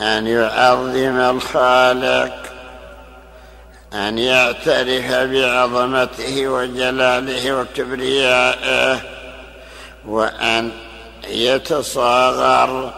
أن 0.01 0.27
يعظم 0.27 1.19
الخالق 1.19 2.33
أن 3.93 4.17
يعترف 4.17 5.13
بعظمته 5.13 6.47
وجلاله 6.47 7.53
وكبريائه 7.53 8.99
وأن 10.05 10.71
يتصاغر 11.27 12.93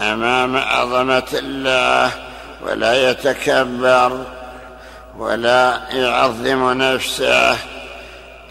أمام 0.00 0.56
عظمة 0.56 1.28
الله 1.32 2.29
ولا 2.62 3.10
يتكبر 3.10 4.24
ولا 5.18 5.80
يعظم 5.92 6.72
نفسه 6.72 7.56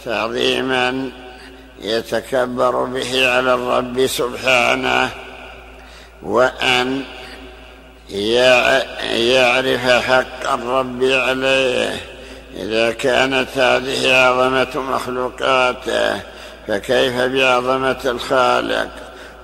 تعظيما 0.06 1.12
يتكبر 1.82 2.84
به 2.84 3.30
على 3.30 3.54
الرب 3.54 4.08
سبحانه 4.08 5.10
وأن 6.24 7.04
يعرف 9.12 9.90
حق 9.90 10.54
الرب 10.54 11.04
عليه. 11.04 11.96
إذا 12.56 12.92
كانت 12.92 13.58
هذه 13.58 14.16
عظمة 14.16 14.82
مخلوقاته 14.82 16.22
فكيف 16.68 17.16
بعظمة 17.22 18.00
الخالق؟ 18.06 18.90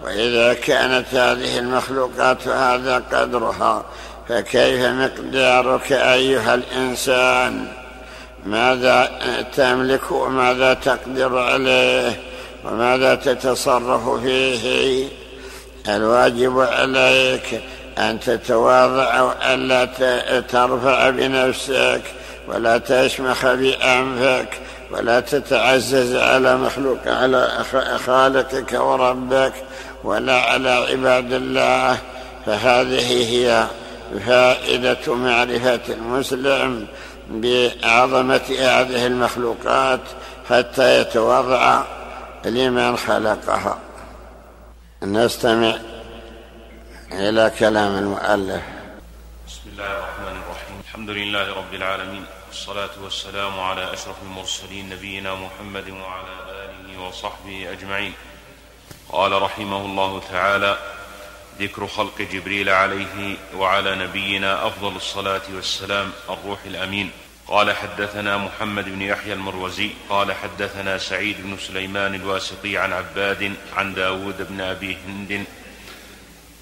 وإذا 0.03 0.53
كانت 0.53 1.05
هذه 1.13 1.59
المخلوقات 1.59 2.47
هذا 2.47 3.03
قدرها. 3.11 3.85
فكيف 4.29 4.85
مقدارك 4.85 5.91
أيها 5.91 6.55
الإنسان؟ 6.55 7.67
ماذا 8.45 9.09
تملك 9.55 10.11
وماذا 10.11 10.73
تقدر 10.73 11.37
عليه 11.37 12.19
وماذا 12.65 13.15
تتصرف 13.15 14.09
فيه؟ 14.09 15.07
الواجب 15.87 16.59
عليك 16.59 17.61
أن 17.97 18.19
تتواضع 18.19 19.21
وألا 19.21 19.85
ترفع 20.41 21.09
بنفسك 21.09 22.01
ولا 22.47 22.77
تشمخ 22.77 23.45
بأنفك 23.45 24.49
ولا 24.91 25.19
تتعزز 25.19 26.15
على 26.15 26.57
مخلوق 26.57 26.99
على 27.07 27.49
خالقك 28.05 28.73
وربك 28.73 29.53
ولا 30.03 30.35
على 30.35 30.69
عباد 30.69 31.33
الله. 31.33 31.97
فهذه 32.45 33.07
هي 33.07 33.67
فائده 34.25 35.13
معرفة 35.15 35.93
المسلم 35.93 36.87
بعظمة 37.29 38.47
هذه 38.59 39.07
المخلوقات 39.07 40.01
حتى 40.49 41.01
يتواضع 41.01 41.83
لمن 42.45 42.97
خلقها. 42.97 43.79
نستمع 45.03 45.75
إلى 47.11 47.51
كلام 47.59 47.97
المؤلف. 47.97 48.63
بسم 49.47 49.69
الله 49.73 49.91
الرحمن 49.97 50.41
الرحيم. 50.41 50.81
الحمد 50.83 51.09
لله 51.09 51.53
رب 51.53 51.73
العالمين. 51.73 52.25
والصلاة 52.47 52.89
والسلام 53.03 53.59
على 53.59 53.93
أشرف 53.93 54.15
المرسلين 54.23 54.89
نبينا 54.89 55.35
محمد 55.35 55.89
وعلى 55.89 56.33
آله 56.49 57.07
وصحبه 57.07 57.71
أجمعين. 57.71 58.13
قال 59.09 59.41
رحمه 59.41 59.85
الله 59.85 60.21
تعالى 60.31 60.77
ذكر 61.59 61.87
خلق 61.87 62.21
جبريل 62.21 62.69
عليه 62.69 63.35
وعلى 63.55 63.95
نبينا 63.95 64.67
أفضل 64.67 64.95
الصلاة 64.95 65.41
والسلام 65.55 66.11
الروح 66.29 66.59
الأمين. 66.65 67.11
قال 67.47 67.75
حدثنا 67.75 68.37
محمد 68.37 68.85
بن 68.85 69.01
يحيى 69.01 69.33
المروزي 69.33 69.89
قال 70.09 70.33
حدثنا 70.33 70.97
سعيد 70.97 71.35
بن 71.39 71.57
سليمان 71.57 72.15
الواسطي 72.15 72.77
عن 72.77 72.93
عباد 72.93 73.53
عن 73.77 73.93
داود 73.93 74.47
بن 74.49 74.61
أبي 74.61 74.97
هند 75.07 75.45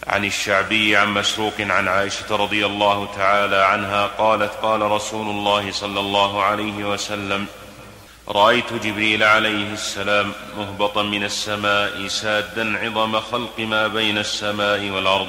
عن 0.07 0.25
الشعبي 0.25 0.97
عن 0.97 1.13
مسروق 1.13 1.53
عن 1.59 1.87
عائشة 1.87 2.35
رضي 2.35 2.65
الله 2.65 3.07
تعالى 3.15 3.55
عنها 3.55 4.07
قالت 4.07 4.53
قال 4.53 4.81
رسول 4.81 5.27
الله 5.29 5.71
صلى 5.71 5.99
الله 5.99 6.43
عليه 6.43 6.91
وسلم 6.91 7.47
رأيت 8.27 8.73
جبريل 8.73 9.23
عليه 9.23 9.73
السلام 9.73 10.31
مهبطا 10.57 11.03
من 11.03 11.23
السماء 11.23 12.07
سادا 12.07 12.77
عظم 12.77 13.19
خلق 13.19 13.59
ما 13.59 13.87
بين 13.87 14.17
السماء 14.17 14.89
والأرض. 14.89 15.27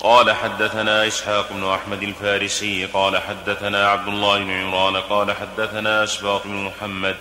قال 0.00 0.32
حدثنا 0.32 1.06
إسحاق 1.06 1.52
بن 1.52 1.64
أحمد 1.64 2.02
الفارسي 2.02 2.86
قال 2.86 3.18
حدثنا 3.18 3.88
عبد 3.88 4.08
الله 4.08 4.38
بن 4.38 4.50
عمران 4.50 4.96
قال 4.96 5.32
حدثنا 5.32 6.04
أسباط 6.04 6.46
بن 6.46 6.54
محمد. 6.54 7.16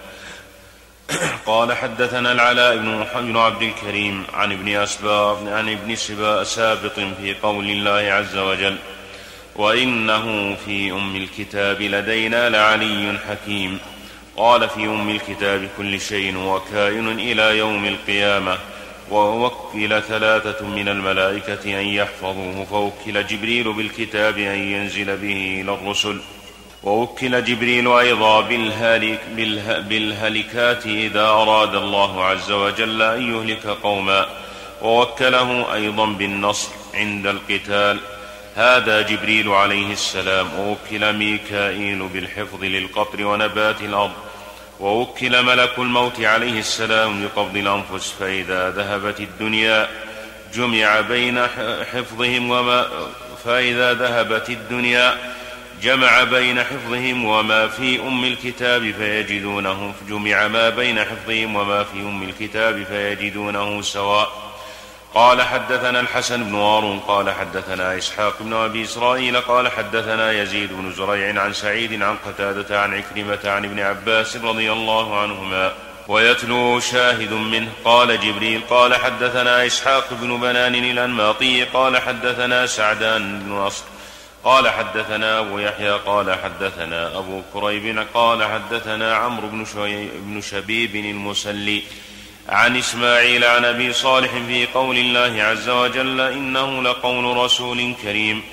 قال 1.46 1.74
حدثنا 1.74 2.32
العلاء 2.32 2.78
بن 3.16 3.38
عبد 3.38 3.62
الكريم 3.62 4.24
عن 4.34 4.52
ابن 4.52 4.76
أسباط 4.76 5.38
عن 5.38 5.70
ابن 5.70 5.96
سبا 5.96 6.44
سابط 6.44 7.00
في 7.22 7.36
قول 7.44 7.70
الله 7.70 8.14
عز 8.14 8.38
وجل 8.38 8.78
وإنه 9.56 10.56
في 10.66 10.92
أم 10.92 11.16
الكتاب 11.16 11.82
لدينا 11.82 12.50
لعلي 12.50 13.20
حكيم 13.30 13.80
قال 14.38 14.70
في 14.70 14.86
ام 14.86 15.10
الكتاب 15.10 15.70
كل 15.78 16.02
شيء 16.02 16.38
وكائن 16.38 17.20
إلى 17.20 17.58
يوم 17.58 17.86
القيامة 17.86 18.58
ووكل 19.12 20.02
ثلاثة 20.02 20.66
من 20.66 20.90
الملائكة 20.90 21.80
أن 21.82 21.86
يحفظوه 21.86 22.66
فوكل 22.66 23.28
جبريل 23.28 23.74
بالكتاب 23.74 24.38
أن 24.38 24.60
ينزل 24.60 25.18
به 25.18 25.62
إلى 25.62 25.74
الرسل 25.74 26.20
ووكل 26.84 27.44
جبريل 27.44 27.88
أيضا 27.88 28.42
بالهلك 28.42 29.20
بالهلكات 29.90 30.86
إذا 30.86 31.28
أراد 31.28 31.76
الله 31.76 32.24
عز 32.24 32.52
وجل 32.52 33.02
أن 33.02 33.36
يهلك 33.36 33.68
قوما 33.68 34.26
ووكله 34.82 35.74
أيضا 35.74 36.06
بالنصر 36.06 36.70
عند 36.94 37.28
القتال. 37.28 38.00
هذا 38.56 39.02
جبريل 39.02 39.50
عليه 39.50 39.92
السلام 39.92 40.60
ووكل 40.60 41.14
ميكائيل 41.14 42.08
بالحفظ 42.08 42.64
للقطر 42.64 43.26
ونبات 43.26 43.82
الأرض. 43.82 44.27
ووكل 44.80 45.44
ملك 45.44 45.80
الموت 45.80 46.22
عليه 46.22 46.60
السلام 46.60 47.24
بقبض 47.24 47.58
الأنفس 47.58 48.14
فإذا 48.20 48.70
ذهبت 48.70 49.20
الدنيا 49.20 49.88
جمع 50.54 51.02
بين 51.02 51.48
حفظهم 51.94 52.50
وما 52.52 52.88
فإذا 53.46 53.94
ذهبت 53.94 54.50
الدنيا 54.50 55.18
جمع 55.82 56.24
بين 56.24 56.64
حفظهم 56.64 57.26
وما 57.26 57.68
في 57.68 58.00
أم 58.00 58.24
الكتاب 58.24 58.92
فيجدونه 58.92 59.94
جمع 60.10 60.48
ما 60.48 60.70
بين 60.70 61.00
حفظهم 61.00 61.56
وما 61.56 61.84
في 61.84 62.00
أم 62.00 62.24
الكتاب 62.24 62.84
فيجدونه 62.84 63.82
سواء. 63.82 64.47
قال 65.18 65.42
حدثنا 65.42 66.00
الحسن 66.00 66.44
بن 66.44 66.56
هارون 66.56 67.00
قال 67.00 67.30
حدثنا 67.30 67.98
إسحاق 67.98 68.36
بن 68.40 68.54
أبي 68.54 68.84
إسرائيل 68.84 69.42
قال 69.42 69.68
حدثنا 69.68 70.32
يزيد 70.32 70.74
بن 70.74 70.92
زريع 70.92 71.42
عن 71.42 71.54
سعيد 71.54 72.02
عن 72.02 72.16
قتادة 72.26 72.82
عن 72.82 72.94
عكرمة 72.94 73.40
عن 73.46 73.66
ابن 73.66 73.80
عباس 73.80 74.36
رضي 74.36 74.72
الله 74.72 75.20
عنهما 75.20 75.74
ويتلو 76.08 76.80
شاهد 76.80 77.34
منه 77.34 77.70
قال 77.86 78.20
جبريل 78.20 78.62
قال 78.70 78.96
حدثنا 78.96 79.66
إسحاق 79.66 80.14
بن 80.14 80.38
بنان 80.38 80.76
الأنماطي 80.76 81.64
قال 81.64 81.98
حدثنا 81.98 82.66
سعدان 82.66 83.40
بن 83.40 83.52
نصر 83.52 83.84
قال 84.44 84.70
حدثنا 84.70 85.40
أبو 85.40 85.60
يحيى 85.60 85.92
قال 85.92 86.36
حدثنا 86.36 87.18
أبو 87.18 87.42
كريب 87.54 88.06
قال 88.14 88.44
حدثنا 88.44 89.16
عمرو 89.16 89.48
بن, 89.48 89.66
بن 90.26 90.42
شبيب 90.42 90.96
المسلي 90.96 91.84
عن 92.50 92.78
إسماعيل 92.78 93.44
عن 93.46 93.66
أبي 93.66 93.94
صالح 93.94 94.32
في 94.48 94.68
قول 94.74 94.98
الله 94.98 95.44
عز 95.44 95.70
وجل 95.70 96.22
إنه 96.22 96.84
لقول 96.84 97.38
رسول 97.38 97.94
كريم. 98.04 98.44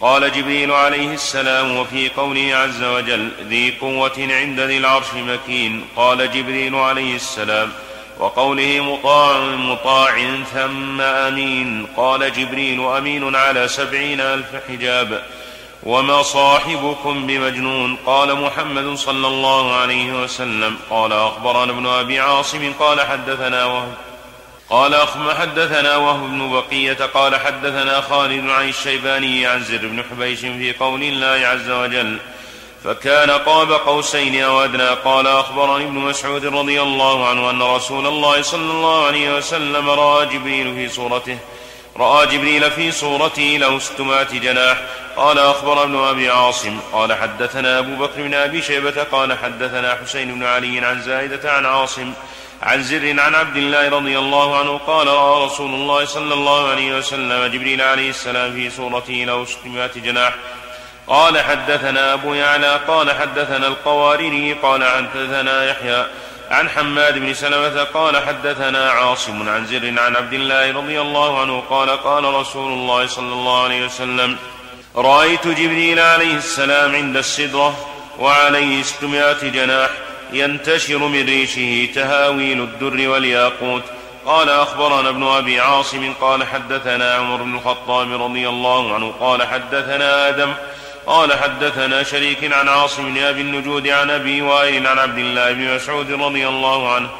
قال 0.00 0.32
جبريل 0.32 0.72
عليه 0.72 1.14
السلام 1.14 1.76
وفي 1.76 2.08
قوله 2.08 2.56
عز 2.56 2.82
وجل 2.82 3.28
ذي 3.48 3.74
قوة 3.80 4.12
عند 4.18 4.60
ذي 4.60 4.76
العرش 4.78 5.14
مكين. 5.14 5.84
قال 5.96 6.32
جبريل 6.32 6.74
عليه 6.74 7.16
السلام 7.16 7.72
وقوله 8.18 8.80
مطاع 8.80 9.40
مطاع 9.40 10.16
ثم 10.54 11.00
أمين. 11.00 11.86
قال 11.96 12.32
جبريل 12.32 12.80
أمين 12.80 13.36
على 13.36 13.68
سبعين 13.68 14.20
ألف 14.20 14.46
حجاب. 14.68 15.22
وما 15.82 16.22
صاحبكم 16.22 17.26
بمجنون. 17.26 17.96
قال 18.06 18.40
محمد 18.40 18.94
صلى 18.94 19.26
الله 19.26 19.74
عليه 19.74 20.22
وسلم. 20.22 20.76
قال 20.90 21.12
أخبرنا 21.12 21.72
ابن 21.72 21.86
أبي 21.86 22.20
عاصم 22.20 22.72
قال 22.78 23.00
حدثنا 23.00 23.64
وهو 23.64 23.86
قال 24.70 24.94
حدثنا 25.40 25.96
وهو 25.96 26.26
بن 26.26 26.50
بقية 26.50 27.06
قال 27.14 27.36
حدثنا 27.36 28.00
خالد 28.00 28.50
عن 28.50 28.68
الشيباني 28.68 29.46
عن 29.46 29.64
زر 29.64 29.86
بن 29.86 30.02
حبيش 30.10 30.40
في 30.40 30.72
قول 30.72 31.02
الله 31.02 31.46
عز 31.46 31.70
وجل. 31.70 32.18
فكان 32.84 33.30
قاب 33.30 33.72
قوسين 33.72 34.42
أو 34.42 34.64
أدنى. 34.64 34.88
قال 34.88 35.26
أخبرني 35.26 35.84
ابن 35.84 35.98
مسعود 35.98 36.44
رضي 36.46 36.82
الله 36.82 37.28
عنه 37.28 37.50
أن 37.50 37.62
رسول 37.62 38.06
الله 38.06 38.42
صلى 38.42 38.70
الله 38.70 39.06
عليه 39.06 39.36
وسلم 39.36 39.90
رأى 39.90 40.26
جبريل 40.26 40.74
في 40.74 40.88
صورته. 40.88 41.38
رأى 41.96 42.26
جبريل 42.26 42.70
في 42.70 42.92
صورته 42.92 43.56
له 43.60 43.78
ستمائة 43.78 44.38
جناح. 44.40 44.78
قال 45.16 45.38
أخبر 45.38 45.82
ابن 45.82 45.96
أبي 45.96 46.30
عاصم. 46.30 46.80
قال 46.92 47.14
حدثنا 47.14 47.78
أبو 47.78 47.96
بكر 47.96 48.22
بن 48.22 48.34
أبي 48.34 48.62
شيبة. 48.62 49.02
قال 49.12 49.38
حدثنا 49.38 49.98
حسين 50.02 50.34
بن 50.34 50.44
علي 50.44 50.78
عن 50.78 51.02
زائدة 51.02 51.52
عن 51.52 51.66
عاصم 51.66 52.12
عن 52.62 52.82
زر 52.82 53.20
عن 53.20 53.34
عبد 53.34 53.56
الله 53.56 53.88
رضي 53.88 54.18
الله 54.18 54.58
عنه. 54.58 54.78
قال 54.78 55.06
رأى 55.06 55.44
رسول 55.44 55.74
الله 55.74 56.04
صلى 56.04 56.34
الله 56.34 56.70
عليه 56.70 56.98
وسلم 56.98 57.46
جبريل 57.46 57.82
عليه 57.82 58.10
السلام 58.10 58.52
في 58.52 58.70
صورته 58.70 59.24
له 59.26 59.44
ستمائة 59.44 59.92
جناح. 59.96 60.34
قال 61.06 61.40
حدثنا 61.40 62.12
أبو 62.12 62.34
يعلى. 62.34 62.80
قال 62.88 63.12
حدثنا 63.12 63.66
القواريري. 63.66 64.52
قال 64.52 64.84
حدثنا 64.84 65.70
يحيى. 65.70 66.06
عن 66.50 66.68
حماد 66.68 67.18
بن 67.18 67.34
سلمة 67.34 67.84
قال 67.84 68.16
حدثنا 68.16 68.90
عاصم 68.90 69.48
عن 69.48 69.66
زر 69.66 70.00
عن 70.00 70.16
عبد 70.16 70.32
الله 70.32 70.72
رضي 70.72 71.00
الله 71.00 71.40
عنه 71.40 71.62
قال 71.70 71.90
قال 71.90 72.24
رسول 72.24 72.72
الله 72.72 73.06
صلى 73.06 73.32
الله 73.32 73.64
عليه 73.64 73.86
وسلم 73.86 74.36
رأيت 74.96 75.48
جبريل 75.48 76.00
عليه 76.00 76.36
السلام 76.36 76.94
عند 76.94 77.16
السدرة 77.16 77.76
وعليه 78.18 78.82
ستمائة 78.82 79.48
جناح 79.48 79.90
ينتشر 80.32 80.98
من 80.98 81.26
ريشه 81.26 81.88
تهاويل 81.94 82.60
الدر 82.60 83.08
والياقوت. 83.08 83.82
قال 84.26 84.50
أخبرنا 84.50 85.08
ابن 85.08 85.22
أبي 85.22 85.60
عاصم 85.60 86.12
قال 86.20 86.44
حدثنا 86.44 87.14
عمر 87.14 87.42
بن 87.42 87.54
الخطاب 87.54 88.22
رضي 88.22 88.48
الله 88.48 88.94
عنه 88.94 89.14
قال 89.20 89.42
حدثنا 89.42 90.28
آدم 90.28 90.52
قال 91.06 91.32
حدثنا 91.32 92.02
شريك 92.02 92.52
عن 92.52 92.68
عاصم 92.68 93.14
بن 93.14 93.22
أبي 93.22 93.40
النجود 93.40 93.88
عن 93.88 94.10
أبي 94.10 94.42
وائل 94.42 94.86
عن 94.86 94.98
عبد 94.98 95.18
الله 95.18 95.52
بن 95.52 95.74
مسعود 95.74 96.12
رضي 96.12 96.48
الله 96.48 96.94
عنه 96.94 97.10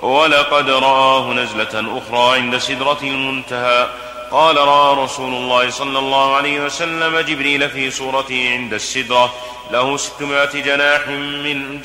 ولقد 0.00 0.70
رآه 0.70 1.32
نزلة 1.32 1.98
أخرى 1.98 2.36
عند 2.36 2.58
سدرة 2.58 2.98
المنتهى. 3.02 3.88
قال 4.30 4.56
رأى 4.56 5.04
رسول 5.04 5.34
الله 5.34 5.70
صلى 5.70 5.98
الله 5.98 6.36
عليه 6.36 6.60
وسلم 6.60 7.18
جبريل 7.18 7.70
في 7.70 7.90
صورته 7.90 8.50
عند 8.52 8.74
السدرة. 8.74 9.34
له 9.70 9.96
ستمائة 9.96 10.62
جناح 10.62 11.08
من 11.08 11.80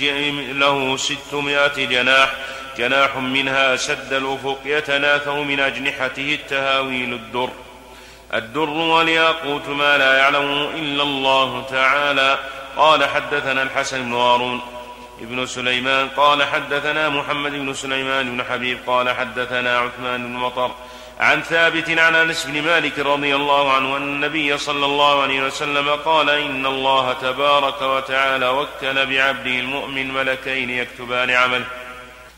له 0.59 0.97
ستمائة 0.97 1.85
جناح 1.85 2.29
جناح 2.77 3.15
منها 3.15 3.75
سد 3.75 4.13
الأفق 4.13 4.59
يتناثر 4.65 5.43
من 5.43 5.59
أجنحته 5.59 6.33
التهاويل 6.33 7.13
الدر. 7.13 7.49
الدر 8.33 8.69
والياقوت 8.69 9.67
ما 9.67 9.97
لا 9.97 10.17
يعلمه 10.17 10.69
إلا 10.69 11.03
الله 11.03 11.65
تعالى. 11.69 12.39
قال 12.77 13.09
حدثنا 13.09 13.63
الحسن 13.63 14.03
بن 14.03 14.13
هارون 14.13 14.61
ابن 15.21 15.45
سليمان 15.45 16.09
قال 16.09 16.43
حدثنا 16.43 17.09
محمد 17.09 17.51
بن 17.51 17.73
سليمان 17.73 18.37
بن 18.37 18.43
حبيب 18.43 18.77
قال 18.87 19.09
حدثنا 19.09 19.77
عثمان 19.77 20.27
بن 20.27 20.33
مطر 20.33 20.71
عن 21.19 21.41
ثابت 21.41 21.89
عن 21.89 22.15
أنس 22.15 22.45
بن 22.45 22.61
مالك 22.61 22.99
رضي 22.99 23.35
الله 23.35 23.73
عنه 23.73 23.97
أن 23.97 24.03
النبي 24.03 24.57
صلى 24.57 24.85
الله 24.85 25.21
عليه 25.21 25.41
وسلم 25.41 25.89
قال 25.89 26.29
إن 26.29 26.65
الله 26.65 27.13
تبارك 27.13 27.81
وتعالى 27.81 28.49
وكل 28.49 29.05
بعبده 29.05 29.59
المؤمن 29.59 30.13
ملكين 30.13 30.69
يكتبان 30.69 31.29
عمله. 31.29 31.65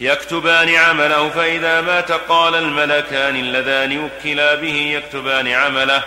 يكتبان 0.03 0.75
عمله 0.75 1.29
فإذا 1.29 1.81
مات 1.81 2.11
قال 2.11 2.55
الملكان 2.55 3.35
اللذان 3.35 3.97
وكلا 3.97 4.55
به 4.55 4.75
يكتبان 4.75 5.47
عمله. 5.47 6.03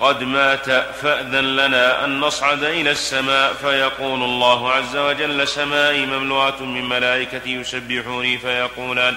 قد 0.00 0.22
مات 0.22 0.66
فأذن 1.02 1.56
لنا 1.56 2.04
أن 2.04 2.20
نصعد 2.20 2.62
إلى 2.62 2.90
السماء 2.90 3.52
فيقول 3.52 4.22
الله 4.22 4.72
عز 4.72 4.96
وجل 4.96 5.48
سمائي 5.48 6.06
مملوءة 6.06 6.62
من 6.62 6.88
ملائكة 6.88 7.40
يسبحوني 7.46 8.38
فيقولان 8.38 9.14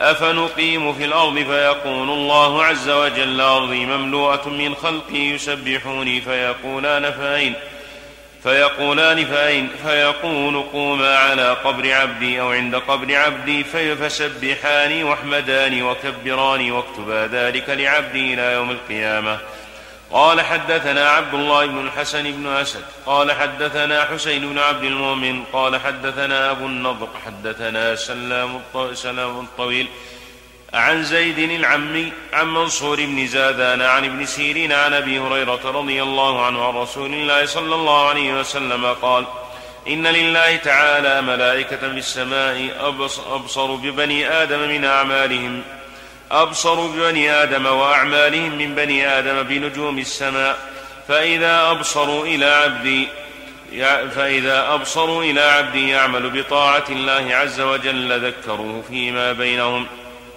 أفنقيم 0.00 0.92
في 0.92 1.04
الأرض؟ 1.04 1.34
فيقول 1.34 2.10
الله 2.10 2.64
عز 2.64 2.88
وجل 2.88 3.40
أرضي 3.40 3.86
مملوءة 3.86 4.48
من 4.48 4.74
خلقي 4.74 5.18
يسبحوني 5.18 6.20
فيقولان 6.20 7.12
فأين؟ 7.12 7.54
فيقولان 8.46 9.24
فأين 9.24 9.70
فيقول 9.86 10.62
قوما 10.72 11.18
على 11.18 11.50
قبر 11.64 11.92
عبدي 11.92 12.40
أو 12.40 12.52
عند 12.52 12.74
قبر 12.74 13.16
عبدي 13.16 13.64
فسبحاني 13.64 15.04
واحمداني 15.04 15.82
وكبراني 15.82 16.70
واكتبا 16.70 17.28
ذلك 17.32 17.70
لعبدي 17.70 18.34
إلى 18.34 18.52
يوم 18.52 18.70
القيامة. 18.70 19.38
قال 20.10 20.40
حدثنا 20.40 21.10
عبد 21.10 21.34
الله 21.34 21.66
بن 21.66 21.86
الحسن 21.86 22.22
بن 22.22 22.46
أسد 22.46 22.84
قال 23.06 23.32
حدثنا 23.32 24.04
حسين 24.04 24.48
بن 24.48 24.58
عبد 24.58 24.84
المؤمن 24.84 25.44
قال 25.44 25.80
حدثنا 25.80 26.50
أبو 26.50 26.66
النضر 26.66 27.08
حدثنا 27.26 27.94
سلام 28.94 29.40
الطويل 29.40 29.86
عن 30.76 31.04
زيد 31.04 31.38
العمي 31.38 32.12
عن 32.32 32.54
منصور 32.54 32.96
بن 32.96 33.26
زادان 33.26 33.82
عن 33.82 34.04
ابن 34.04 34.26
سيرين 34.26 34.72
عن 34.72 34.92
أبي 34.94 35.18
هريرة 35.18 35.60
رضي 35.64 36.02
الله 36.02 36.46
عنه 36.46 36.64
عن 36.64 36.74
رسول 36.74 37.14
الله 37.14 37.46
صلى 37.46 37.74
الله 37.74 38.08
عليه 38.08 38.40
وسلم 38.40 38.86
قال 38.86 39.24
إن 39.88 40.06
لله 40.06 40.56
تعالى 40.56 41.22
ملائكة 41.22 41.76
في 41.76 41.98
السماء 41.98 42.70
أبصر 43.34 43.74
ببني 43.74 44.28
آدم 44.28 44.58
من 44.58 44.84
أعمالهم 44.84 45.62
أبصر 46.30 46.86
ببني 46.86 47.30
آدم 47.30 47.66
وأعمالهم 47.66 48.58
من 48.58 48.74
بني 48.74 49.08
آدم 49.08 49.42
بنجوم 49.42 49.98
السماء 49.98 50.58
فإذا 51.08 51.70
ابصروا 51.70 52.26
إلى 52.26 52.46
عبدي 52.46 53.08
فإذا 54.14 54.74
أبصروا 54.74 55.24
إلى 55.24 55.40
عبدي 55.40 55.88
يعمل 55.88 56.30
بطاعة 56.30 56.84
الله 56.88 57.34
عز 57.34 57.60
وجل 57.60 58.26
ذكروه 58.26 58.84
فيما 58.88 59.32
بينهم. 59.32 59.86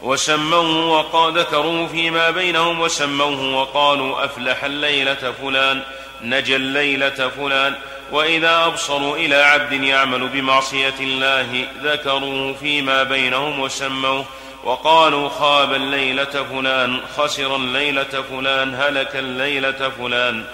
وسموه 0.01 0.99
وقال 0.99 1.39
ذكروه 1.39 1.88
فيما 1.88 2.29
بينهم 2.29 2.81
وسموه 2.81 3.55
وقالوا 3.55 4.25
أفلح 4.25 4.63
الليلة 4.63 5.33
فلان 5.41 5.81
نجى 6.23 6.55
الليلة 6.55 7.10
فلان 7.10 7.75
وإذا 8.12 8.65
أبصروا 8.65 9.17
إلى 9.17 9.35
عبد 9.35 9.71
يعمل 9.71 10.27
بمعصية 10.27 10.93
الله 11.00 11.65
ذكروه 11.83 12.54
فيما 12.54 13.04
بينهم 13.04 13.60
وسموه 13.60 14.25
وقالوا 14.63 15.29
خاب 15.29 15.73
الليلة 15.73 16.45
فلان 16.52 17.00
خسر 17.17 17.56
الليلة 17.56 18.23
فلان 18.29 18.75
هلك 18.75 19.15
الليلة 19.15 19.91
فلان. 19.97 20.45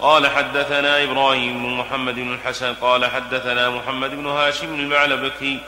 قال 0.00 0.26
حدثنا 0.26 1.02
إبراهيم 1.02 1.62
بن 1.62 1.74
محمد 1.74 2.14
بن 2.14 2.34
الحسن 2.34 2.74
قال 2.74 3.06
حدثنا 3.06 3.70
محمد 3.70 4.10
بن 4.10 4.26
هاشم 4.26 4.74
المعلبكي 4.74 5.58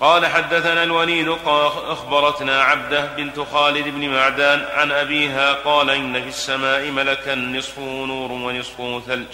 قال 0.00 0.26
حدثنا 0.26 0.82
الوليد 0.82 1.28
أخبرتنا 1.88 2.62
عبده 2.62 3.06
بنت 3.16 3.40
خالد 3.40 3.88
بن 3.88 4.08
معدان 4.08 4.64
عن 4.72 4.92
أبيها 4.92 5.52
قال 5.52 5.90
إن 5.90 6.22
في 6.22 6.28
السماء 6.28 6.90
ملكا 6.90 7.34
نصفه 7.34 8.04
نور 8.04 8.32
ونصفه 8.32 9.00
ثلج. 9.00 9.26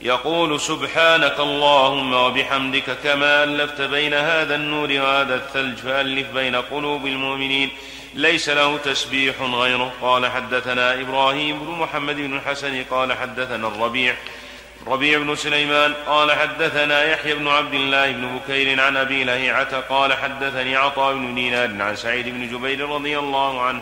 يقول 0.00 0.60
سبحانك 0.60 1.40
اللهم 1.40 2.12
وبحمدك 2.12 2.96
كما 3.04 3.44
ألفت 3.44 3.80
بين 3.80 4.14
هذا 4.14 4.54
النور 4.54 4.88
وهذا 4.92 5.34
الثلج 5.34 5.78
فألف 5.78 6.30
بين 6.30 6.56
قلوب 6.56 7.06
المؤمنين. 7.06 7.70
ليس 8.14 8.48
له 8.48 8.78
تسبيح 8.78 9.42
غيره. 9.42 9.92
قال 10.02 10.26
حدثنا 10.26 11.00
إبراهيم 11.00 11.58
بن 11.58 11.70
محمد 11.70 12.16
بن 12.16 12.36
الحسن 12.36 12.84
قال 12.90 13.12
حدثنا 13.12 13.68
الربيع 13.68 14.16
ربيع 14.86 15.18
بن 15.18 15.34
سليمان 15.34 15.94
قال 16.06 16.32
حدثنا 16.32 17.04
يحيى 17.04 17.34
بن 17.34 17.48
عبد 17.48 17.74
الله 17.74 18.12
بن 18.12 18.38
بكير 18.38 18.80
عن 18.80 18.96
أبي 18.96 19.24
لهيعة 19.24 19.80
قال 19.80 20.12
حدثني 20.12 20.76
عطاء 20.76 21.14
بن 21.14 21.34
دينار 21.34 21.82
عن 21.82 21.96
سعيد 21.96 22.28
بن 22.28 22.48
جبير 22.48 22.88
رضي 22.88 23.18
الله 23.18 23.62
عنه. 23.62 23.80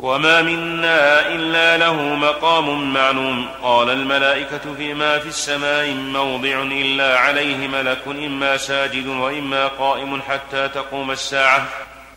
وما 0.00 0.42
منا 0.42 1.28
إلا 1.28 1.76
له 1.76 2.02
مقام 2.02 2.92
معلوم. 2.92 3.48
قال 3.62 3.90
الملائكة 3.90 4.74
فيما 4.76 5.18
في 5.18 5.28
السماء 5.28 5.90
موضع 5.90 6.62
إلا 6.62 7.18
عليه 7.18 7.68
ملك 7.68 8.02
إما 8.06 8.56
ساجد 8.56 9.06
وإما 9.06 9.68
قائم 9.68 10.22
حتى 10.22 10.68
تقوم 10.68 11.10
الساعة. 11.10 11.66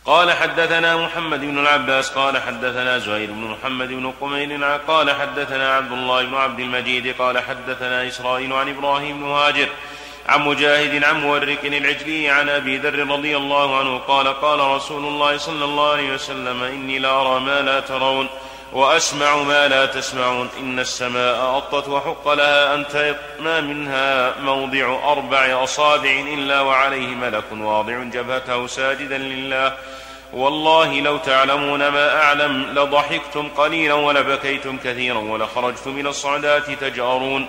قال 0.08 0.32
حدثنا 0.32 0.96
محمد 0.96 1.40
بن 1.40 1.58
العباس 1.58 2.10
قال 2.10 2.38
حدثنا 2.38 2.98
زهير 2.98 3.30
بن 3.30 3.44
محمد 3.44 3.88
بن 3.88 4.12
قمير 4.20 4.64
قال 4.88 5.10
حدثنا 5.10 5.74
عبد 5.74 5.92
الله 5.92 6.24
بن 6.24 6.34
عبد 6.34 6.60
المجيد 6.60 7.14
قال 7.18 7.38
حدثنا 7.38 8.08
إسرائيل 8.08 8.52
عن 8.52 8.68
إبراهيم 8.68 9.20
بن 9.20 9.26
هاجر 9.26 9.68
عن 10.28 10.40
مجاهد 10.40 11.04
عن 11.04 11.20
مورك 11.20 11.64
العجلي 11.64 12.28
عن 12.28 12.48
أبي 12.48 12.78
ذر 12.78 12.98
رضي 13.08 13.36
الله 13.36 13.78
عنه 13.78 13.98
قال 13.98 14.28
قال 14.28 14.60
رسول 14.60 15.04
الله 15.04 15.38
صلى 15.38 15.64
الله 15.64 15.92
عليه 15.92 16.14
وسلم 16.14 16.62
إني 16.62 16.98
لأرى 16.98 17.40
ما 17.40 17.60
لا 17.60 17.80
ترون. 17.80 18.28
وأسمع 18.72 19.36
ما 19.36 19.68
لا 19.68 19.86
تسمعون. 19.86 20.48
إن 20.60 20.78
السماء 20.78 21.56
أطت 21.56 21.88
وحق 21.88 22.28
لها 22.28 22.74
أن 22.74 22.88
تيط 22.88 23.16
ما 23.40 23.60
منها 23.60 24.34
موضع 24.40 25.12
أربع 25.12 25.64
أصابع 25.64 26.10
إلا 26.10 26.60
وعليه 26.60 27.06
ملك 27.06 27.44
واضع 27.52 28.02
جبهته 28.02 28.66
ساجدا 28.66 29.18
لله. 29.18 29.74
والله 30.32 31.00
لو 31.00 31.16
تعلمون 31.16 31.88
ما 31.88 32.22
أعلم 32.22 32.66
لضحكتم 32.74 33.48
قليلا 33.48 33.94
ولبكيتم 33.94 34.78
كثيرا 34.84 35.18
ولخرجتم 35.18 36.00
إلى 36.00 36.08
الصعدات 36.08 36.70
تجأرون. 36.70 37.46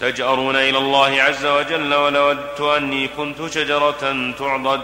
تجأرون 0.00 0.56
إلى 0.56 0.78
الله 0.78 1.22
عز 1.22 1.46
وجل. 1.46 1.94
ولودت 1.94 2.60
أني 2.60 3.08
كنت 3.08 3.52
شجرة 3.54 4.32
تعضد. 4.38 4.80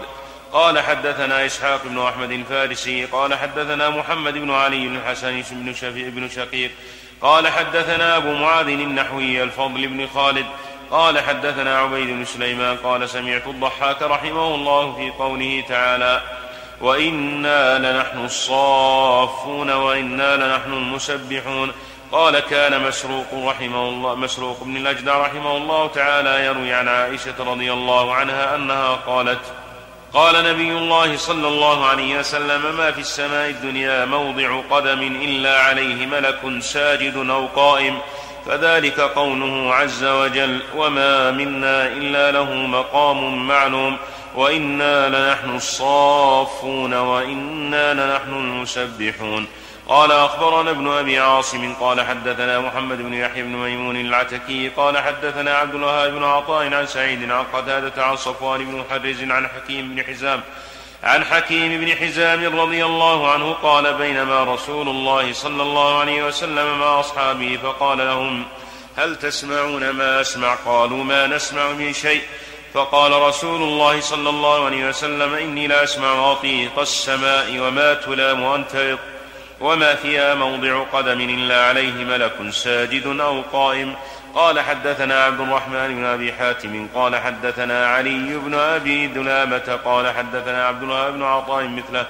قال 0.53 0.79
حدثنا 0.79 1.45
إسحاق 1.45 1.83
بن 1.83 2.01
أحمد 2.01 2.31
الفارسي 2.31 3.05
قال 3.05 3.35
حدثنا 3.35 3.89
محمد 3.89 4.33
بن 4.33 4.51
علي 4.51 4.87
بن 4.87 4.95
الحسن 4.95 5.43
بن 5.51 5.73
شفيع 5.73 6.09
بن 6.09 6.29
شقيق 6.29 6.71
قال 7.21 7.47
حدثنا 7.47 8.17
أبو 8.17 8.33
معاذ 8.33 8.67
النحوي 8.67 9.43
الفضل 9.43 9.87
بن 9.87 10.07
خالد 10.07 10.45
قال 10.91 11.19
حدثنا 11.19 11.79
عبيد 11.79 12.07
بن 12.07 12.25
سليمان 12.25 12.77
قال 12.77 13.09
سمعت 13.09 13.47
الضحاك 13.47 14.01
رحمه 14.01 14.55
الله 14.55 14.95
في 14.95 15.09
قوله 15.09 15.63
تعالى 15.69 16.21
وإنا 16.81 17.79
لنحن 17.79 18.25
الصافون 18.25 19.71
وإنا 19.71 20.35
لنحن 20.35 20.73
المسبحون. 20.73 21.71
قال 22.11 22.39
كان 22.39 22.81
مسروق 22.81 23.25
رحمه 23.33 23.89
الله 23.89 24.15
مسروق 24.15 24.63
بن 24.63 24.77
الأجدع 24.77 25.17
رحمه 25.17 25.57
الله 25.57 25.87
تعالى 25.87 26.45
يروي 26.45 26.73
عن 26.73 26.87
عائشة 26.87 27.35
رضي 27.39 27.73
الله 27.73 28.13
عنها 28.13 28.55
أنها 28.55 28.95
قالت 28.95 29.39
قال 30.13 30.43
نبي 30.43 30.71
الله 30.71 31.17
صلى 31.17 31.47
الله 31.47 31.85
عليه 31.85 32.19
وسلم 32.19 32.61
ما 32.77 32.91
في 32.91 32.99
السماء 32.99 33.49
الدنيا 33.49 34.05
موضع 34.05 34.61
قدم 34.69 35.01
إلا 35.01 35.59
عليه 35.59 36.05
ملك 36.05 36.39
ساجد 36.59 37.15
أو 37.29 37.47
قائم. 37.47 37.97
فذلك 38.45 38.99
قوله 38.99 39.73
عز 39.73 40.03
وجل 40.03 40.61
وما 40.75 41.31
منا 41.31 41.87
إلا 41.87 42.31
له 42.31 42.53
مقام 42.53 43.47
معلوم 43.47 43.97
وإنا 44.35 45.09
لنحن 45.09 45.55
الصافون 45.55 46.93
وإنا 46.93 47.93
لنحن 47.93 48.33
المسبحون. 48.33 49.47
قال 49.87 50.11
أخبرنا 50.11 50.71
ابن 50.71 50.87
أبي 50.87 51.19
عاصم 51.19 51.73
قال 51.73 52.01
حدثنا 52.01 52.59
محمد 52.59 52.97
بن 52.97 53.13
يحيى 53.13 53.43
بن 53.43 53.55
ميمون 53.55 53.95
العتكي 53.95 54.69
قال 54.69 54.97
حدثنا 54.97 55.57
عبد 55.57 55.75
الوهاب 55.75 56.11
بن 56.11 56.23
عطاء 56.23 56.73
عن 56.73 56.85
سعيد 56.85 57.31
عن 57.31 57.43
قتادة 57.53 58.03
عن 58.03 58.15
صفوان 58.15 58.65
بن 58.65 58.77
محرز 58.77 59.23
عن 59.23 59.47
حكيم 59.47 59.95
بن 59.95 60.03
حزام 60.03 60.41
عن 61.03 61.23
حكيم 61.23 61.81
بن 61.81 61.95
حزام 61.95 62.59
رضي 62.59 62.85
الله 62.85 63.31
عنه 63.31 63.53
قال 63.53 63.93
بينما 63.93 64.43
رسول 64.43 64.89
الله 64.89 65.33
صلى 65.33 65.63
الله 65.63 65.99
عليه 65.99 66.23
وسلم 66.23 66.79
مع 66.79 66.99
أصحابه 66.99 67.59
فقال 67.63 67.97
لهم 67.97 68.45
هل 68.97 69.15
تسمعون 69.15 69.89
ما 69.89 70.21
أسمع؟ 70.21 70.55
قالوا 70.55 71.03
ما 71.03 71.27
نسمع 71.27 71.67
من 71.71 71.93
شيء. 71.93 72.21
فقال 72.73 73.11
رسول 73.21 73.61
الله 73.61 73.99
صلى 73.99 74.29
الله 74.29 74.65
عليه 74.65 74.89
وسلم 74.89 75.33
إني 75.33 75.67
لا 75.67 75.83
أسمع 75.83 76.31
أطيق 76.31 76.79
السماء 76.79 77.59
وما 77.59 77.93
تلام 77.93 78.43
أنت 78.43 78.97
وما 79.59 79.95
فيها 79.95 80.35
موضع 80.35 80.83
قدم 80.93 81.21
إلا 81.21 81.65
عليه 81.65 82.03
ملك 82.03 82.33
ساجد 82.51 83.19
أو 83.21 83.41
قائم 83.53 83.95
قال 84.35 84.59
حدثنا 84.59 85.23
عبد 85.23 85.39
الرحمن 85.39 85.95
بن 85.95 86.05
أبي 86.05 86.33
حاتم 86.33 86.87
قال 86.95 87.15
حدثنا 87.15 87.87
علي 87.87 88.37
بن 88.37 88.53
أبي 88.53 89.07
دلامة 89.07 89.79
قال 89.85 90.13
حدثنا 90.13 90.67
عبد 90.67 90.83
الله 90.83 91.09
بن 91.09 91.23
عطاء 91.23 91.67
مثله 91.67 92.05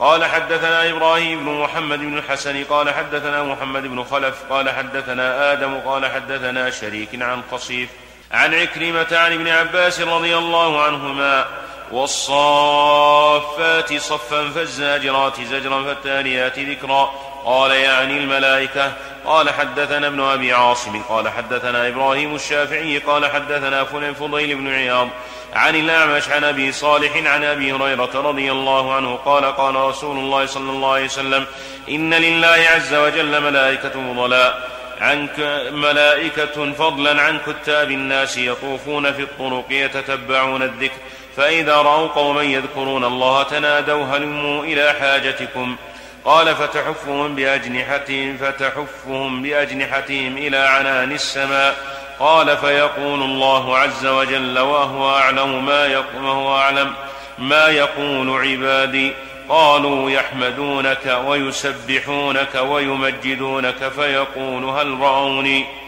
قال 0.00 0.24
حدثنا 0.24 0.90
إبراهيم 0.90 1.44
بن 1.44 1.52
محمد 1.52 1.98
بن 1.98 2.18
الحسن 2.18 2.64
قال 2.64 2.90
حدثنا 2.90 3.42
محمد 3.42 3.82
بن 3.82 4.04
خلف 4.04 4.34
قال 4.50 4.70
حدثنا 4.70 5.52
آدم 5.52 5.74
قال 5.74 6.06
حدثنا 6.06 6.70
شريك 6.70 7.08
عن 7.22 7.42
قصيف 7.52 7.88
عن 8.32 8.54
عكرمة 8.54 9.06
عن 9.12 9.32
ابن 9.32 9.48
عباس 9.48 10.00
رضي 10.00 10.36
الله 10.36 10.82
عنهما 10.82 11.46
والصافات 11.90 13.54
صفا 13.94 14.50
فالزاجرات 14.50 15.40
زجرا 15.40 15.82
فالتاليات 15.82 16.58
ذكرا. 16.58 17.10
قال 17.44 17.70
يعني 17.70 18.18
الملائكة. 18.18 18.92
قال 19.26 19.50
حدثنا 19.50 20.06
ابن 20.06 20.20
أبي 20.20 20.52
عاصم. 20.52 21.02
قال 21.02 21.28
حدثنا 21.28 21.88
إبراهيم 21.88 22.34
الشافعي. 22.34 22.98
قال 22.98 23.26
حدثنا 23.26 23.84
فلان 23.84 24.14
فضيل 24.14 24.54
بن 24.54 24.68
عياض. 24.72 25.08
عن 25.54 25.74
الأعمش 25.74 26.28
عن 26.28 26.44
أبي 26.44 26.72
صالح 26.72 27.16
عن 27.16 27.44
أبي 27.44 27.72
هريرة 27.72 28.10
رضي 28.14 28.52
الله 28.52 28.94
عنه 28.94 29.16
قال 29.16 29.44
قال 29.44 29.74
رسول 29.74 30.18
الله 30.18 30.46
صلى 30.46 30.70
الله 30.70 30.92
عليه 30.92 31.04
وسلم 31.04 31.46
إن 31.88 32.14
لله 32.14 32.66
عز 32.74 32.94
وجل 32.94 33.40
ملائكة 33.40 33.90
فضلاء 33.90 34.70
عن 35.00 35.28
ملائكة 35.72 36.72
فضلا 36.72 37.22
عن 37.22 37.38
كتاب 37.46 37.90
الناس 37.90 38.38
يطوفون 38.38 39.12
في 39.12 39.22
الطرق 39.22 39.64
يتتبعون 39.70 40.62
الذكر. 40.62 40.98
فإذا 41.36 41.76
رأوا 41.76 42.08
قوما 42.08 42.42
يذكرون 42.42 43.04
الله 43.04 43.42
تنادوا 43.42 44.04
هلموا 44.04 44.64
إلى 44.64 44.92
حاجتكم؟ 45.00 45.76
قال 46.24 46.56
فتحفهم 46.56 47.34
بأجنحتهم 47.34 48.36
فتحفهم 48.36 49.42
بأجنحتهم 49.42 50.36
إلى 50.36 50.56
عنان 50.56 51.12
السماء. 51.12 51.76
قال 52.20 52.56
فيقول 52.56 53.22
الله 53.22 53.78
عز 53.78 54.06
وجل 54.06 54.58
وهو 54.58 55.16
أعلم 55.16 55.66
ما 55.66 56.04
وهو 56.22 56.56
أعلم 56.56 56.92
ما 57.38 57.68
يقول 57.68 58.30
عبادي. 58.30 59.12
قالوا 59.48 60.10
يحمدونك 60.10 61.22
ويسبحونك 61.26 62.54
ويمجدونك 62.54 63.88
فيقول 63.88 64.64
هل 64.64 65.00
رأوني؟ 65.00 65.83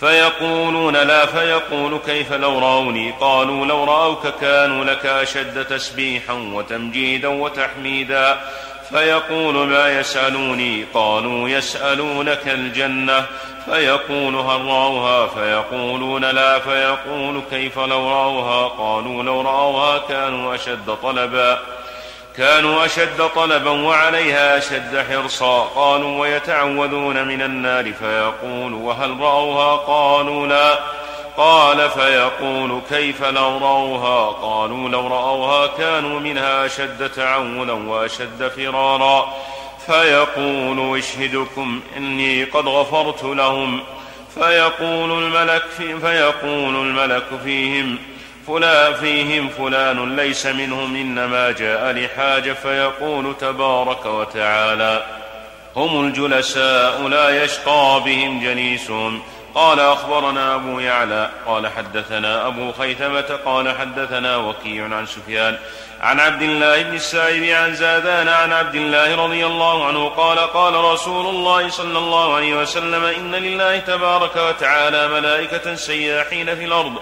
فيقولون 0.00 0.96
لا 0.96 1.26
فيقول 1.26 1.98
كيف 2.06 2.32
لو 2.32 2.58
رأوني؟ 2.58 3.14
قالوا 3.20 3.66
لو 3.66 3.84
رأوك 3.84 4.26
كانوا 4.40 4.84
لك 4.84 5.06
أشد 5.06 5.64
تسبيحا 5.64 6.32
وتمجيدا 6.32 7.28
وتحميدا. 7.28 8.40
فيقول 8.90 9.54
ما 9.54 10.00
يسألوني؟ 10.00 10.84
قالوا 10.94 11.48
يسألونك 11.48 12.48
الجنة. 12.48 13.26
فيقول 13.64 14.34
هل 14.34 14.64
رأوها؟ 14.64 15.26
فيقولون 15.26 16.24
لا. 16.24 16.58
فيقول 16.58 17.42
كيف 17.50 17.78
لو 17.78 18.08
رأوها؟ 18.10 18.68
قالوا 18.68 19.22
لو 19.22 19.40
رأوها 19.40 19.98
كانوا 19.98 20.54
أشد 20.54 20.96
طلبا. 21.02 21.58
كانوا 22.36 22.84
أشد 22.84 23.28
طلبا 23.34 23.70
وعليها 23.70 24.58
أشد 24.58 25.04
حرصا. 25.10 25.62
قالوا 25.62 26.20
ويتعوذون 26.20 27.28
من 27.28 27.42
النار 27.42 27.92
فيقول 27.92 28.72
وهل 28.72 29.20
رأوها؟ 29.20 29.76
قالوا 29.76 30.46
لا. 30.46 30.78
قال 31.36 31.90
فيقول 31.90 32.80
كيف 32.90 33.24
لو 33.24 33.58
رأوها؟ 33.58 34.30
قالوا 34.30 34.88
لو 34.88 35.06
رأوها 35.06 35.66
كانوا 35.66 36.20
منها 36.20 36.66
أشد 36.66 37.10
تعولا 37.16 37.72
وأشد 37.72 38.52
فرارا. 38.56 39.34
فيقول 39.86 40.98
اشهدكم 40.98 41.80
إني 41.96 42.44
قد 42.44 42.68
غفرت 42.68 43.24
لهم. 43.24 43.80
فيقول 44.34 45.24
الملك 45.24 45.62
في 45.76 45.98
فيقول 45.98 46.76
الملك 46.76 47.26
فيهم 47.44 47.98
فلان 48.46 48.94
فيهم 48.94 49.48
فلان 49.48 50.16
ليس 50.16 50.46
منهم 50.46 50.96
إنما 50.96 51.50
جاء 51.50 51.92
لحاجة 51.92 52.52
فيقول 52.52 53.34
تبارك 53.40 54.06
وتعالى 54.06 55.02
هم 55.76 56.06
الجلساء 56.06 57.08
لا 57.08 57.44
يشقى 57.44 58.02
بهم 58.04 58.40
جليسهم. 58.40 59.22
قال 59.54 59.80
أخبرنا 59.80 60.54
أبو 60.54 60.80
يعلى 60.80 61.30
قال 61.46 61.68
حدثنا 61.68 62.46
أبو 62.46 62.72
خيثمة 62.72 63.38
قال 63.44 63.78
حدثنا 63.78 64.36
وكيع 64.36 64.84
عن 64.84 65.06
سفيان 65.06 65.56
عن 66.00 66.20
عبد 66.20 66.42
الله 66.42 66.82
بن 66.82 66.94
السائب 66.94 67.44
عن 67.44 67.74
زادان 67.74 68.28
عن 68.28 68.52
عبد 68.52 68.74
الله 68.74 69.24
رضي 69.24 69.46
الله 69.46 69.86
عنه 69.86 70.08
قال 70.08 70.38
قال 70.38 70.74
رسول 70.74 71.26
الله 71.26 71.68
صلى 71.68 71.98
الله 71.98 72.34
عليه 72.34 72.54
وسلم 72.54 73.04
إن 73.04 73.34
لله 73.34 73.78
تبارك 73.78 74.36
وتعالى 74.36 75.08
ملائكة 75.08 75.74
سياحين 75.74 76.54
في 76.56 76.64
الأرض 76.64 76.92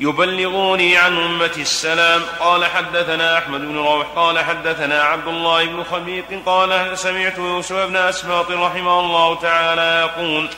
يبلغوني 0.00 0.96
عن 0.96 1.18
أمتي 1.18 1.62
السلام. 1.62 2.22
قال 2.40 2.64
حدثنا 2.64 3.38
أحمد 3.38 3.60
بن 3.60 3.78
روح 3.78 4.06
قال 4.16 4.38
حدثنا 4.38 5.02
عبد 5.02 5.28
الله 5.28 5.64
بن 5.64 5.84
خبيق 5.84 6.24
قال 6.46 6.98
سمعت 6.98 7.38
يوسف 7.38 7.76
بن 7.76 7.96
أسباط 7.96 8.50
رحمه 8.50 9.00
الله 9.00 9.34
تعالى 9.34 10.08
يقول 10.08 10.48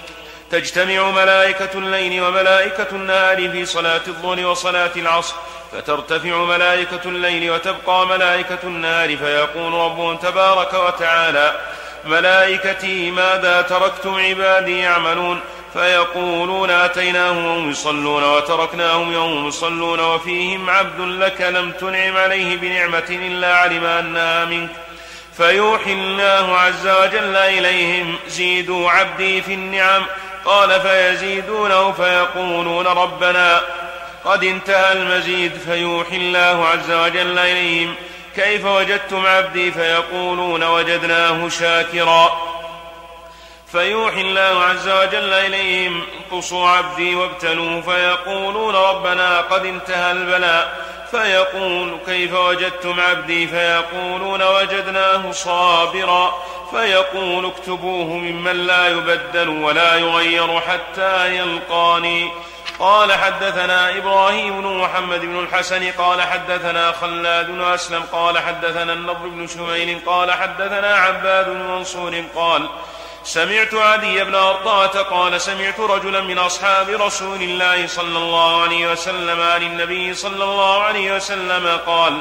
تجتمع 0.51 1.11
ملائكة 1.11 1.69
الليل 1.75 2.23
وملائكة 2.23 2.87
النهار 2.93 3.51
في 3.51 3.67
صلاة 3.67 4.01
الظهر 4.09 4.47
وصلاة 4.47 4.91
العصر 4.97 5.35
فترتفع 5.73 6.37
ملائكة 6.37 7.01
الليل 7.05 7.51
وتبقى 7.51 8.07
ملائكة 8.07 8.59
النهار 8.65 9.17
فيقول 9.17 9.73
ربهم 9.73 10.17
تبارك 10.17 10.75
وتعالى 10.75 11.55
ملائكتي 12.05 13.11
ماذا 13.11 13.63
تركتم 13.63 14.15
عبادي 14.15 14.79
يعملون؟ 14.79 15.41
فيقولون 15.75 16.71
أتيناهم 16.71 17.47
وهم 17.47 17.71
يصلون 17.71 18.25
وتركناهم 18.25 19.15
وهم 19.15 19.49
يصلون 19.49 20.01
وفيهم 20.01 20.71
عبد 20.71 21.01
لك 21.01 21.41
لم 21.41 21.71
تنعم 21.71 22.17
عليه 22.17 22.57
بنعمة 22.57 23.05
إلا 23.11 23.57
علم 23.57 23.85
أنها 23.85 24.45
منك. 24.45 24.71
فيوحي 25.37 25.93
الله 25.93 26.57
عز 26.57 26.89
وجل 26.89 27.37
إليهم 27.37 28.17
زيدوا 28.29 28.91
عبدي 28.91 29.43
في 29.43 29.55
النعم. 29.55 30.03
قال 30.45 30.81
فيزيدونه 30.81 31.93
فيقولون 31.93 32.87
ربنا. 32.87 33.61
قد 34.25 34.45
انتهى 34.45 34.93
المزيد 34.93 35.53
فيوحي 35.67 36.17
الله 36.17 36.67
عز 36.67 36.91
وجل 36.91 37.39
إليهم. 37.39 37.95
كيف 38.37 38.65
وجدتم 38.65 39.27
عبدي؟ 39.27 39.71
فيقولون 39.71 40.65
وجدناه 40.65 41.49
شاكرا. 41.49 42.50
فيوحي 43.73 44.21
الله 44.21 44.65
عز 44.65 44.89
وجل 44.89 45.33
إليهم 45.33 46.03
انقصوا 46.19 46.69
عبدي 46.69 47.15
وابتلوه 47.15 47.81
فيقولون 47.81 48.75
ربنا 48.75 49.41
قد 49.41 49.67
انتهى 49.67 50.13
البلاء. 50.13 50.91
فيقول 51.11 51.99
كيف 52.07 52.35
وجدتم 52.35 53.01
عبدي؟ 53.01 53.47
فيقولون 53.47 54.43
وجدناه 54.43 55.31
صابرا. 55.31 56.35
فيقول 56.71 57.47
اكتبوه 57.47 58.07
ممن 58.07 58.67
لا 58.67 58.89
يبدل 58.89 59.49
ولا 59.49 59.97
يغير 59.97 60.61
حتى 60.61 61.37
يلقاني. 61.37 62.31
قال 62.79 63.13
حدثنا 63.13 63.97
إبراهيم 63.97 64.61
بن 64.61 64.67
محمد 64.67 65.21
بن 65.21 65.39
الحسن 65.39 65.91
قال 65.91 66.23
حدثنا 66.23 66.93
خلاد 66.93 67.47
بن 67.47 67.61
أسلم 67.61 68.03
قال 68.13 68.39
حدثنا 68.39 68.93
النضر 68.93 69.29
بن 69.29 69.47
شميل 69.47 70.01
قال 70.07 70.33
حدثنا 70.33 70.95
عباد 70.95 71.49
بن 71.49 71.63
منصور 71.63 72.25
قال 72.35 72.69
سمعت 73.25 73.75
عدي 73.75 74.25
بن 74.25 74.35
أرطاة 74.35 75.03
قال 75.03 75.41
سمعت 75.41 75.81
رجلا 75.81 76.21
من 76.21 76.39
أصحاب 76.39 76.89
رسول 76.89 77.43
الله 77.43 77.87
صلى 77.87 78.19
الله 78.19 78.63
عليه 78.63 78.93
وسلم 78.93 79.41
عن 79.41 79.63
النبي 79.63 80.15
صلى 80.15 80.45
الله 80.45 80.83
عليه 80.83 81.17
وسلم 81.17 81.81
قال 81.87 82.19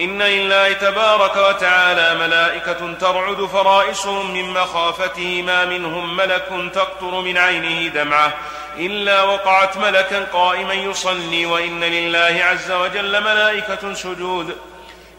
إن 0.00 0.22
لله 0.22 0.72
تبارك 0.72 1.36
وتعالى 1.36 2.14
ملائكة 2.14 2.92
ترعد 3.00 3.44
فرائسهم 3.44 4.30
من 4.30 4.50
مخافته 4.50 5.42
ما 5.42 5.64
منهم 5.64 6.16
ملك 6.16 6.48
تقطر 6.74 7.20
من 7.20 7.38
عينه 7.38 7.88
دمعة 7.88 8.34
إلا 8.78 9.22
وقعت 9.22 9.76
ملكا 9.76 10.24
قائما 10.32 10.74
يصلي 10.74 11.46
وإن 11.46 11.84
لله 11.84 12.44
عز 12.44 12.72
وجل 12.72 13.20
ملائكة 13.22 13.94
سجود 13.94 14.56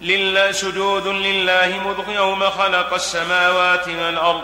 لله 0.01 0.51
سجود 0.51 1.07
لله 1.07 1.80
مذ 1.86 2.15
يوم 2.15 2.49
خلق 2.49 2.93
السماوات 2.93 3.88
والأرض. 3.88 4.43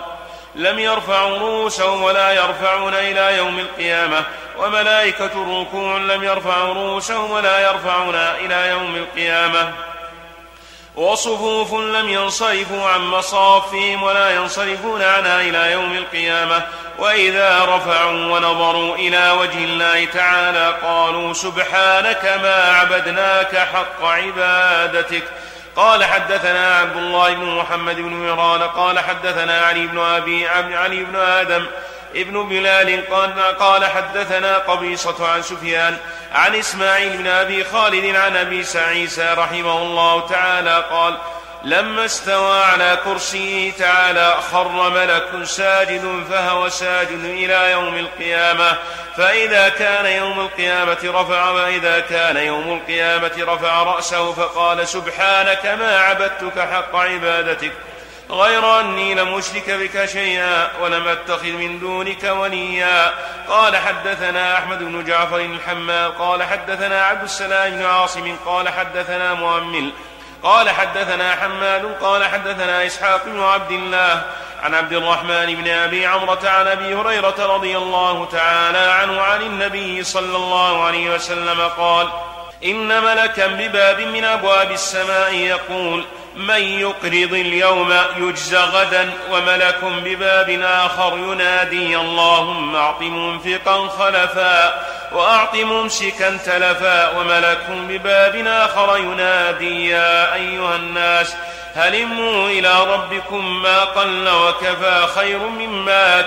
لم 0.56 0.80
يرفعوا 0.80 1.38
رؤوسهم 1.38 2.04
ولا 2.04 2.32
يرفعون 2.32 2.94
إلى 2.94 3.38
يوم 3.38 3.60
القيامة 3.60 4.24
وملائكة 4.58 5.62
ركوع 5.62 5.98
لم 5.98 6.24
يرفعوا 6.24 6.74
رؤوسهم 6.74 7.32
ولا 7.32 7.60
يرفعون 7.60 8.16
إلى 8.16 8.70
يوم 8.70 8.96
القيامة. 8.96 9.72
وصفوف 10.96 11.74
لم 11.74 12.10
ينصرفوا 12.10 12.90
عن 12.90 13.02
مصافهم 13.02 14.04
ولا 14.04 14.36
ينصرفون 14.36 15.02
عنها 15.02 15.42
إلى 15.42 15.72
يوم 15.72 15.98
القيامة. 15.98 16.62
وإذا 17.00 17.66
رفعوا 17.66 18.12
ونظروا 18.12 18.96
إلى 18.96 19.32
وجه 19.32 19.58
الله 19.58 20.06
تعالى 20.06 20.78
قالوا 20.84 21.34
سبحانك 21.34 22.40
ما 22.44 22.78
عبدناك 22.80 23.58
حق 23.58 24.04
عبادتك. 24.04 25.24
قال 25.76 26.04
حدثنا 26.04 26.76
عبد 26.76 26.98
الله 26.98 27.34
بن 27.34 27.46
محمد 27.46 27.96
بن 27.96 28.14
ميران 28.14 28.62
قال 28.62 29.00
حدثنا 29.00 29.62
علي 29.62 29.88
بن 29.88 30.00
أبي 30.00 30.48
علي 30.48 31.04
بن 31.04 31.16
آدم 31.16 31.66
ابن 32.16 32.50
بلال 32.50 33.10
قال, 33.10 33.58
قال 33.58 33.86
حدثنا 33.86 34.58
قبيصة 34.58 35.28
عن 35.28 35.42
سفيان 35.42 35.98
عن 36.34 36.56
إسماعيل 36.56 37.18
بن 37.18 37.28
أبي 37.28 37.64
خالد 37.64 38.16
عن 38.16 38.38
أبي 38.38 38.64
سعيسى 38.64 39.34
رحمه 39.38 39.78
الله 39.78 40.28
تعالى 40.28 40.86
قال 40.92 41.18
لما 41.64 42.06
استوى 42.06 42.64
على 42.64 42.98
كرسيه 43.06 43.72
تعالى 43.72 44.34
خر 44.52 44.90
ملك 44.90 45.44
ساجد 45.44 46.24
فهو 46.30 46.70
ساجد 46.70 47.24
إلى 47.24 47.72
يوم 47.72 47.96
القيامة. 47.96 48.78
فإذا 49.18 49.70
كان 49.70 50.06
يوم 50.06 50.40
القيامة 50.40 50.98
رفع 51.04 51.50
وإذا 51.50 52.00
كان 52.00 52.38
يوم 52.38 52.74
القيامة 52.74 53.32
رفع 53.40 53.84
رأسه 53.84 54.34
فقال 54.34 54.88
سبحانك 54.88 55.66
ما 55.66 56.00
عبدتك 56.00 56.60
حق 56.60 56.96
عبادتك. 56.96 57.72
غير 58.30 58.80
أني 58.80 59.14
لم 59.14 59.38
أشرك 59.38 59.70
بك 59.70 60.06
شيئا 60.06 60.70
ولم 60.82 61.08
أتخذ 61.08 61.52
من 61.52 61.80
دونك 61.80 62.24
وليا. 62.24 63.14
قال 63.48 63.78
حدثنا 63.78 64.58
أحمد 64.58 64.80
بن 64.80 65.04
جعفر 65.04 65.38
الحمال 65.38 66.18
قال 66.18 66.44
حدثنا 66.44 67.06
عبد 67.06 67.24
السلام 67.24 67.72
بن 67.72 67.86
عاصم 67.86 68.36
قال 68.46 68.70
حدثنا 68.70 69.34
مؤمل 69.34 69.92
قال 70.44 70.70
حدثنا 70.70 71.36
حماد 71.36 71.86
قال 72.02 72.24
حدثنا 72.24 72.86
إسحاق 72.86 73.26
بن 73.26 73.44
عبد 73.44 73.72
الله 73.72 74.24
عن 74.64 74.74
عبد 74.74 74.94
الرحمن 74.94 75.56
بن 75.56 75.68
أبي 75.68 76.06
عمرة 76.06 76.50
عن 76.50 76.68
أبي 76.68 76.96
هريرة 76.96 77.56
رضي 77.56 77.78
الله 77.78 78.26
تعالى 78.26 78.78
عنه 78.78 79.22
عن 79.22 79.42
النبي 79.42 80.04
صلى 80.04 80.36
الله 80.36 80.84
عليه 80.84 81.16
وسلم 81.16 81.62
قال 81.78 82.10
إن 82.66 83.04
ملكا 83.04 83.48
بباب 83.48 84.00
من 84.00 84.24
أبواب 84.24 84.72
السماء 84.72 85.34
يقول 85.34 86.06
من 86.36 86.62
يقرض 86.62 87.34
اليوم 87.34 87.94
يجزى 88.18 88.58
غدا 88.58 89.12
وملك 89.32 89.80
بباب 89.84 90.50
آخر 90.64 91.18
ينادي 91.18 91.98
اللهم 91.98 92.76
أعط 92.76 93.02
منفقا 93.02 93.88
خلفا 93.88 94.84
وأعط 95.12 95.56
ممسكا 95.56 96.38
تلفا 96.38 97.18
وملك 97.18 97.66
بباب 97.70 98.36
آخر 98.48 98.98
ينادي 98.98 99.90
يا 99.90 100.34
أيها 100.34 100.76
الناس 100.76 101.36
هلموا 101.76 102.48
إلى 102.48 102.94
ربكم 102.94 103.62
ما 103.62 103.80
قل 103.84 104.30
وكفى 104.30 105.08
خير 105.16 105.40
مما 105.40 106.22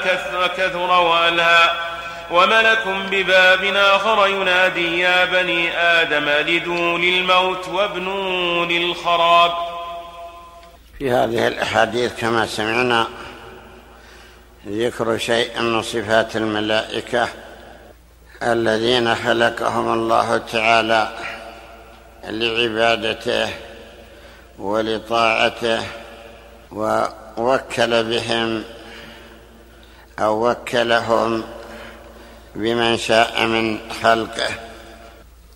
كثر 0.56 0.90
وألهى 0.90 1.70
وملك 2.30 2.84
بباب 2.86 3.64
آخر 3.76 4.26
ينادي 4.26 4.98
يا 5.00 5.24
بني 5.24 5.78
آدم 5.78 6.28
لدوا 6.28 6.98
للموت 6.98 7.68
وابنوا 7.68 8.66
للخراب 8.66 9.75
في 10.98 11.10
هذه 11.10 11.46
الأحاديث 11.46 12.12
كما 12.20 12.46
سمعنا 12.46 13.06
ذكر 14.68 15.18
شيء 15.18 15.60
من 15.60 15.82
صفات 15.82 16.36
الملائكة 16.36 17.28
الذين 18.42 19.14
خلقهم 19.14 19.92
الله 19.92 20.38
تعالى 20.38 21.08
لعبادته 22.24 23.48
ولطاعته 24.58 25.82
ووكل 26.72 28.04
بهم 28.04 28.64
أو 30.18 30.50
وكلهم 30.50 31.44
بمن 32.54 32.96
شاء 32.96 33.46
من 33.46 33.78
خلقه. 34.02 34.50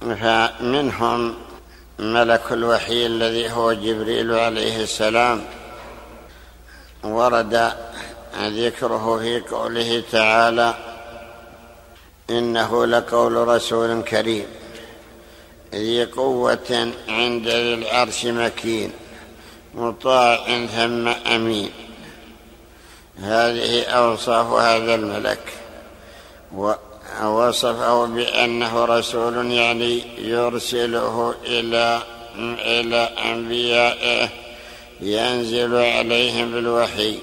فمنهم 0.01 1.50
ملك 2.01 2.53
الوحي 2.53 3.07
الذي 3.07 3.53
هو 3.53 3.73
جبريل 3.73 4.33
عليه 4.33 4.83
السلام. 4.83 5.45
ورد 7.05 7.73
ذكره 8.39 9.19
في 9.19 9.41
قوله 9.41 10.03
تعالى 10.13 10.75
إنه 12.31 12.87
لقول 12.87 13.49
رسول 13.49 14.03
كريم. 14.03 14.47
ذي 15.75 16.05
قوة 16.05 16.93
عند 17.09 17.49
ذي 17.49 17.75
العرش 17.75 18.27
مكين 18.27 18.93
مطاع 19.75 20.67
ثم 20.67 21.09
أمين. 21.09 21.71
هذه 23.19 23.85
أوصاف 23.85 24.47
هذا 24.47 24.95
الملك. 24.95 25.53
ووصفه 27.23 28.07
بأنه 28.07 28.85
رسول 28.85 29.53
يعني 29.53 30.03
يرسله 30.19 31.35
إلى 31.47 32.03
إلى 32.59 33.09
أنبيائه 33.25 34.29
ينزل 35.01 35.77
عليهم 35.77 36.53
بالوحي 36.53 37.19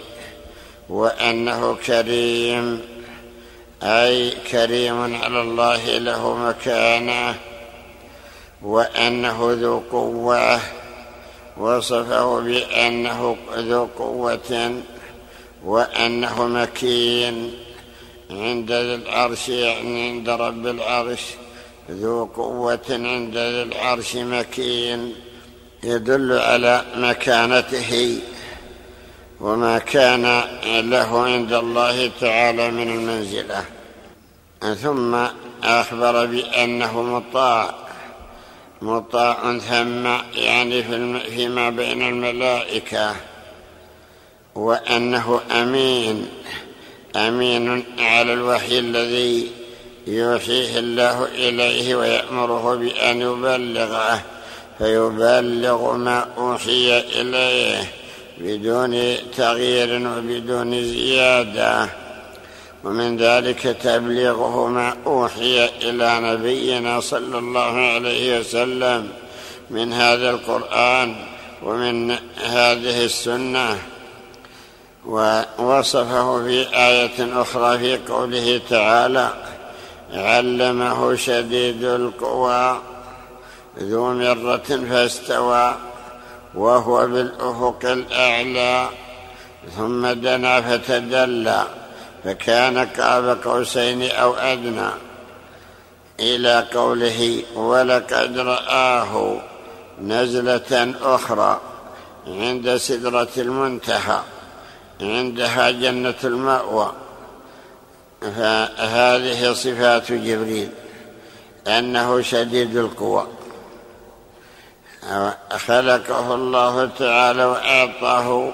وأنه 0.90 1.76
كريم 1.86 2.82
أي 3.84 4.32
كريم 4.52 5.16
على 5.24 5.42
الله 5.42 5.98
له 5.98 6.36
مكانة 6.36 7.36
وأنه 8.62 9.56
ذو 9.62 9.82
قوة 9.92 10.60
وصفه 11.58 12.40
بأنه 12.40 13.38
ذو 13.58 13.88
قوة 13.98 14.82
وأنه 15.66 16.48
مكين. 16.48 17.67
عند 18.30 18.72
ذي 18.72 18.96
العرش 18.96 19.50
يعني 19.50 20.10
عند 20.10 20.30
رب 20.30 20.68
العرش. 20.68 21.22
ذو 21.92 22.26
قوة 22.26 22.88
عند 22.90 23.38
ذي 23.38 23.64
العرش 23.64 24.16
مكين 24.16 25.14
يدل 25.84 26.32
على 26.40 26.86
مكانته. 26.96 28.20
وما 29.42 29.80
كان 29.80 30.42
له 30.90 31.24
عند 31.24 31.54
الله 31.54 32.12
تعالى 32.22 32.72
من 32.72 32.88
المنزلة. 32.90 33.66
ثم 34.76 35.28
أخبر 35.64 36.26
بأنه 36.26 37.02
مطاع. 37.02 37.76
مطاع 38.82 39.58
ثم 39.58 40.08
يعني 40.36 40.84
فيما 41.30 41.70
بين 41.70 42.02
الملائكة. 42.02 43.16
وأنه 44.56 45.42
أمين. 45.52 46.28
أمين 47.18 47.84
على 48.00 48.34
الوحي 48.34 48.80
الذي 48.80 49.48
يوحيه 50.08 50.80
الله 50.80 51.26
إليه 51.26 51.96
ويأمره 51.96 52.76
بأن 52.76 53.22
يبلغه 53.22 54.22
فيبلغ 54.78 55.96
ما 55.96 56.28
أوحي 56.38 57.00
إليه 57.00 57.92
بدون 58.38 59.16
تغيير 59.38 60.08
وبدون 60.08 60.84
زيادة. 60.84 61.90
ومن 62.84 63.18
ذلك 63.18 63.62
تبليغه 63.84 64.68
ما 64.68 64.96
أوحي 65.06 65.66
إلى 65.66 66.20
نبينا 66.20 67.00
صلى 67.00 67.38
الله 67.38 67.76
عليه 67.94 68.40
وسلم 68.40 69.10
من 69.70 69.94
هذا 69.94 70.30
القرآن 70.30 71.16
ومن 71.64 72.12
هذه 72.44 73.06
السنة. 73.06 73.78
ووصفه 75.08 76.44
في 76.44 76.68
آية 76.76 77.42
أخرى 77.42 77.78
في 77.78 77.98
قوله 78.14 78.62
تعالى 78.70 79.30
علمه 80.14 81.16
شديد 81.16 81.84
القوى 81.84 82.82
ذو 83.80 84.14
مرة 84.14 84.88
فاستوى 84.90 85.76
وهو 86.56 87.08
بالأفق 87.08 87.80
الأعلى 87.84 88.90
ثم 89.78 90.08
دنا 90.08 90.62
فتدلى 90.62 91.64
فكان 92.24 92.78
قاب 92.86 93.38
قوسين 93.44 94.12
أو 94.12 94.34
أدنى. 94.34 94.90
إلى 96.20 96.66
قوله 96.74 97.44
ولقد 97.56 98.38
رآه 98.38 99.42
نزلة 100.02 100.96
أخرى 101.02 101.62
عند 102.28 102.78
سدرة 102.78 103.30
المنتهى. 103.38 104.20
عندها 105.02 105.72
جنة 105.72 106.16
المأوى. 106.24 106.92
فهذه 108.22 109.54
صفات 109.54 110.12
جبريل 110.12 110.70
أنه 111.68 112.22
شديد 112.22 112.78
القوى. 112.78 113.28
خلقه 115.52 116.36
الله 116.36 116.90
تعالى 117.00 117.46
وأعطاه 117.46 118.54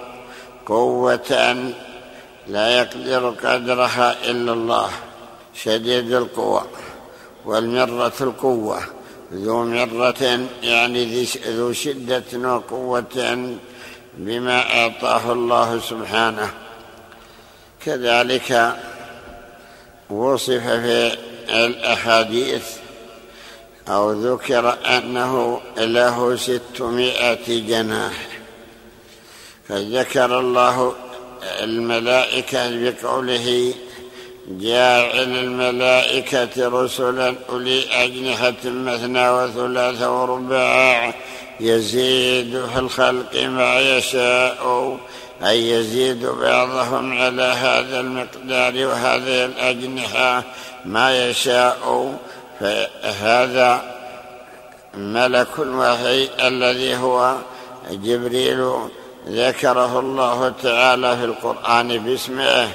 قوة 0.65 1.55
لا 2.47 2.79
يقدر 2.79 3.29
قدرها 3.29 4.15
إلا 4.31 4.53
الله. 4.53 4.89
شديد 5.55 6.13
القوى 6.13 6.63
والمرة 7.45 8.13
القوة 8.21 8.79
ذو 9.33 9.65
مرة 9.65 10.47
يعني 10.63 11.25
ذو 11.47 11.73
شدة 11.73 12.23
وقوة 12.33 13.55
بما 14.17 14.79
أعطاه 14.79 15.31
الله 15.31 15.79
سبحانه. 15.79 16.49
كذلك 17.85 18.75
وصف 20.09 20.63
في 20.67 21.17
الأحاديث 21.49 22.63
أو 23.87 24.11
ذكر 24.11 24.77
أنه 24.85 25.61
له 25.77 26.35
ستمائة 26.35 27.67
جناح. 27.67 28.13
فذكر 29.69 30.39
الله 30.39 30.95
الملائكة 31.61 32.69
بقوله 32.71 33.73
جاعل 34.47 35.37
الملائكة 35.37 36.67
رسلا 36.67 37.35
أولي 37.49 38.03
أجنحة 38.03 38.53
مثنى 38.65 39.29
وثلاث 39.29 40.01
ورباع 40.01 41.13
يزيد 41.63 42.65
في 42.73 42.79
الخلق 42.79 43.35
ما 43.35 43.79
يشاء 43.79 44.97
أي 45.43 45.69
يزيد 45.69 46.25
بعضهم 46.25 47.17
على 47.17 47.43
هذا 47.43 47.99
المقدار 47.99 48.87
وهذه 48.87 49.45
الأجنحة 49.45 50.43
ما 50.85 51.29
يشاء. 51.29 52.13
فهذا 52.59 53.81
ملك 54.93 55.59
الوحي 55.59 56.29
الذي 56.47 56.95
هو 56.95 57.35
جبريل 57.91 58.73
ذكره 59.27 59.99
الله 59.99 60.53
تعالى 60.63 61.17
في 61.17 61.25
القرآن 61.25 61.97
باسمه. 61.97 62.67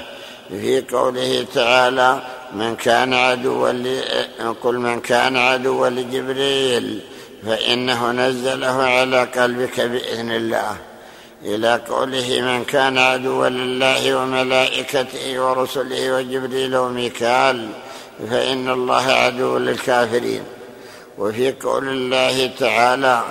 في 0.49 0.83
قوله 0.91 1.45
تعالى 1.53 2.21
من 2.53 2.75
كان 2.75 3.13
عدوا 3.13 3.71
قل 4.63 4.77
من 4.77 4.99
كان 5.01 5.37
عدوا 5.37 5.89
لجبريل 5.89 7.01
فإنه 7.45 8.11
نزله 8.11 8.83
على 8.83 9.23
قلبك 9.23 9.81
بإذن 9.81 10.31
الله. 10.31 10.77
إلى 11.45 11.81
قوله 11.89 12.41
من 12.41 12.65
كان 12.65 12.97
عدوا 12.97 13.49
لله 13.49 14.15
وملائكته 14.15 15.39
ورسله 15.39 16.15
وجبريل 16.15 16.75
وميكال 16.75 17.69
فإن 18.29 18.69
الله 18.69 19.03
عدو 19.03 19.57
للكافرين. 19.57 20.43
وفي 21.17 21.51
قول 21.51 21.87
الله 21.87 22.51
تعالى 22.59 23.23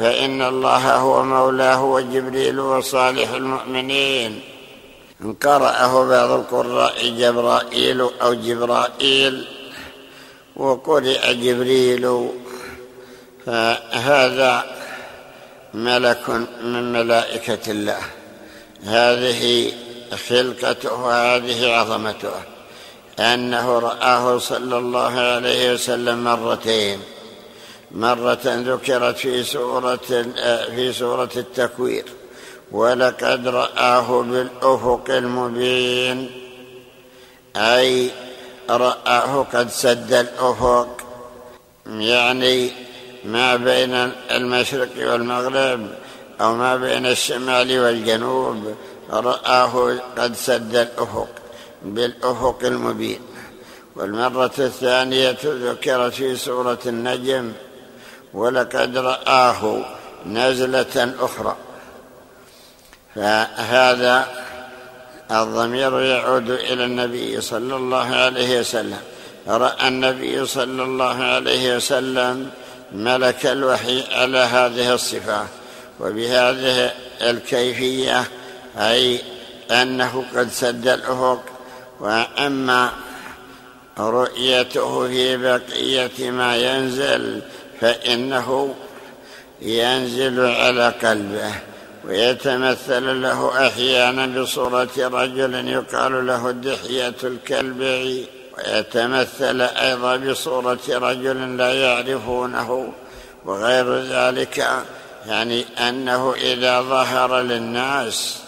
فإن 0.00 0.42
الله 0.42 0.96
هو 0.96 1.22
مولاه 1.22 1.84
وجبريل 1.84 2.60
وصالح 2.60 3.30
المؤمنين. 3.30 4.40
قرأه 5.42 6.08
بعض 6.08 6.30
القراء 6.30 7.08
جبرائيل 7.08 8.00
أو 8.00 8.34
جبرائيل 8.34 9.48
وقرئ 10.56 11.34
جبريل 11.34 12.28
فهذا 13.46 14.64
ملك 15.74 16.28
من 16.62 16.92
ملائكة 16.92 17.70
الله. 17.70 18.00
هذه 18.84 19.72
خلقته 20.28 20.92
وهذه 20.94 21.70
عظمته. 21.70 22.34
أنه 23.18 23.78
رآه 23.78 24.38
صلى 24.38 24.78
الله 24.78 25.20
عليه 25.20 25.72
وسلم 25.72 26.24
مرتين. 26.24 27.00
مرة 27.90 28.38
ذكرت 28.44 29.16
في 29.16 29.42
سورة 29.42 30.24
في 30.74 30.92
سورة 30.92 31.30
التكوير. 31.36 32.04
ولقد 32.72 33.48
رآه 33.48 34.22
بالأفق 34.22 35.04
المبين. 35.08 36.30
أي 37.56 38.10
رآه 38.70 39.46
قد 39.52 39.70
سد 39.70 40.12
الأفق. 40.12 40.88
يعني 41.86 42.85
ما 43.26 43.56
بين 43.56 44.12
المشرق 44.30 44.90
والمغرب 44.98 45.88
أو 46.40 46.54
ما 46.54 46.76
بين 46.76 47.06
الشمال 47.06 47.80
والجنوب 47.80 48.74
رآه 49.10 49.98
قد 50.18 50.34
سد 50.34 50.76
الأفق 50.76 51.28
بالأفق 51.82 52.58
المبين. 52.64 53.20
والمرة 53.96 54.52
الثانية 54.58 55.38
ذكرت 55.44 56.14
في 56.14 56.36
سورة 56.36 56.78
النجم 56.86 57.52
ولقد 58.34 58.96
رآه 58.96 59.84
نزلة 60.26 61.14
أخرى. 61.20 61.56
فهذا 63.14 64.26
الضمير 65.30 66.00
يعود 66.00 66.50
إلى 66.50 66.84
النبي 66.84 67.40
صلى 67.40 67.76
الله 67.76 68.06
عليه 68.06 68.60
وسلم. 68.60 69.00
رأى 69.48 69.88
النبي 69.88 70.46
صلى 70.46 70.82
الله 70.82 71.24
عليه 71.24 71.76
وسلم 71.76 72.50
ملك 72.92 73.46
الوحي 73.46 74.04
على 74.12 74.38
هذه 74.38 74.94
الصفات 74.94 75.46
وبهذه 76.00 76.92
الكيفية 77.22 78.24
أي 78.76 79.20
أنه 79.70 80.24
قد 80.34 80.50
سد 80.50 80.88
الأفق 80.88 81.42
وأما 82.00 82.92
رؤيته 83.98 85.08
في 85.08 85.36
بقية 85.36 86.30
ما 86.30 86.56
ينزل 86.56 87.42
فإنه 87.80 88.74
ينزل 89.62 90.40
على 90.40 90.88
قلبه 90.88 91.52
ويتمثل 92.04 93.22
له 93.22 93.66
أحيانا 93.66 94.42
بصورة 94.42 94.90
رجل 94.98 95.68
يقال 95.68 96.26
له 96.26 96.50
دحية 96.50 97.14
الكلبعي 97.24 98.26
ويتمثل 98.58 99.60
أيضا 99.60 100.16
بصورة 100.16 100.78
رجل 100.88 101.56
لا 101.56 101.72
يعرفونه 101.72 102.92
وغير 103.44 103.98
ذلك 103.98 104.84
يعني 105.26 105.64
أنه 105.88 106.34
إذا 106.34 106.80
ظهر 106.80 107.40
للناس 107.40 108.38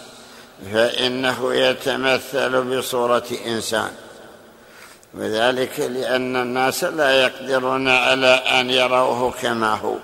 فإنه 0.73 1.53
يتمثل 1.53 2.77
بصورة 2.77 3.27
إنسان. 3.45 3.91
وذلك 5.13 5.79
لأن 5.79 6.35
الناس 6.35 6.83
لا 6.83 7.21
يقدرون 7.21 7.87
على 7.87 8.27
أن 8.27 8.69
يروه 8.69 9.31
كما 9.31 9.73
هو 9.73 9.95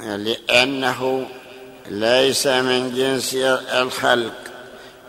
لأنه 0.00 1.26
ليس 1.86 2.46
من 2.46 2.94
جنس 2.94 3.34
الخلق 3.72 4.32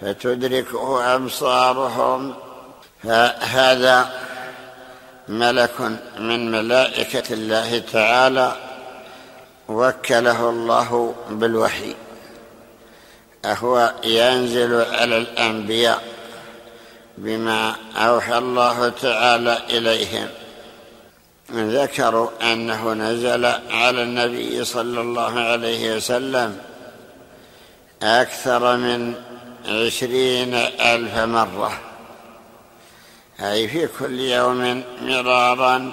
فتدركه 0.02 1.16
أبصارهم 1.16 2.36
فهذا 3.04 4.10
ملك 5.28 5.82
من 6.20 6.52
ملائكة 6.52 7.34
الله 7.34 7.80
تعالى 7.80 8.56
وكله 9.68 10.50
الله 10.50 11.16
بالوحي. 11.30 11.96
أهو 13.46 13.94
ينزل 14.04 14.82
على 14.82 15.18
الأنبياء 15.18 16.04
بما 17.18 17.76
أوحى 17.98 18.38
الله 18.38 18.90
تعالى 18.90 19.58
إليهم. 19.70 20.28
ذكروا 21.52 22.30
أنه 22.42 22.94
نزل 22.94 23.46
على 23.72 24.04
النبي 24.04 24.66
صلى 24.66 25.02
الله 25.02 25.40
عليه 25.40 25.96
وسلم 25.96 26.58
أكثر 28.04 28.78
من 28.78 29.14
عشرين 29.68 30.54
ألف 30.80 31.18
مرة. 31.18 31.87
أي 33.40 33.68
في 33.68 33.88
كل 34.00 34.20
يوم 34.20 34.84
مرارا 35.02 35.92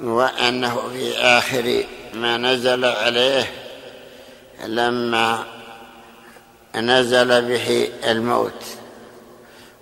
وأنه 0.00 0.88
في 0.92 1.18
آخر 1.18 1.84
ما 2.14 2.36
نزل 2.36 2.84
عليه 2.84 3.50
لما 4.66 5.44
نزل 6.74 7.42
به 7.42 7.88
الموت 8.04 8.64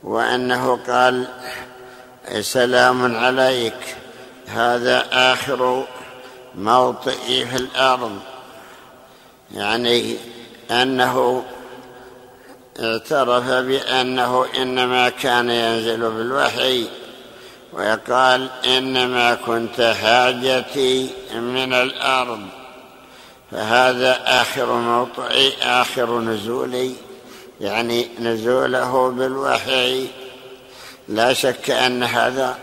وأنه 0.03 0.77
قال 0.87 1.29
سلام 2.41 3.17
عليك 3.17 3.97
هذا 4.47 5.07
آخر 5.13 5.87
موطئي 6.55 7.47
في 7.47 7.57
الأرض 7.57 8.19
يعني 9.55 10.17
أنه 10.71 11.45
اعترف 12.81 13.51
بأنه 13.51 14.47
إنما 14.57 15.09
كان 15.09 15.51
ينزل 15.51 16.01
بالوحي 16.01 16.87
ويقال 17.73 18.49
إنما 18.67 19.35
كنت 19.35 19.81
حاجتي 20.03 21.11
من 21.35 21.73
الأرض 21.73 22.41
فهذا 23.51 24.21
آخر 24.25 24.73
موطئي 24.73 25.53
آخر 25.63 26.21
نزولي 26.21 26.93
يعني 27.61 28.09
نزوله 28.21 29.11
بالوحي. 29.11 30.07
لا 31.09 31.33
شك 31.33 31.71
أن 31.71 32.03
هذا 32.03 32.59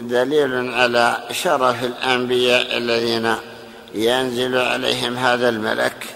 دليل 0.00 0.74
على 0.74 1.18
شرف 1.30 1.84
الأنبياء 1.84 2.76
الذين 2.76 3.34
ينزل 3.94 4.56
عليهم 4.56 5.16
هذا 5.16 5.48
الملك 5.48 6.06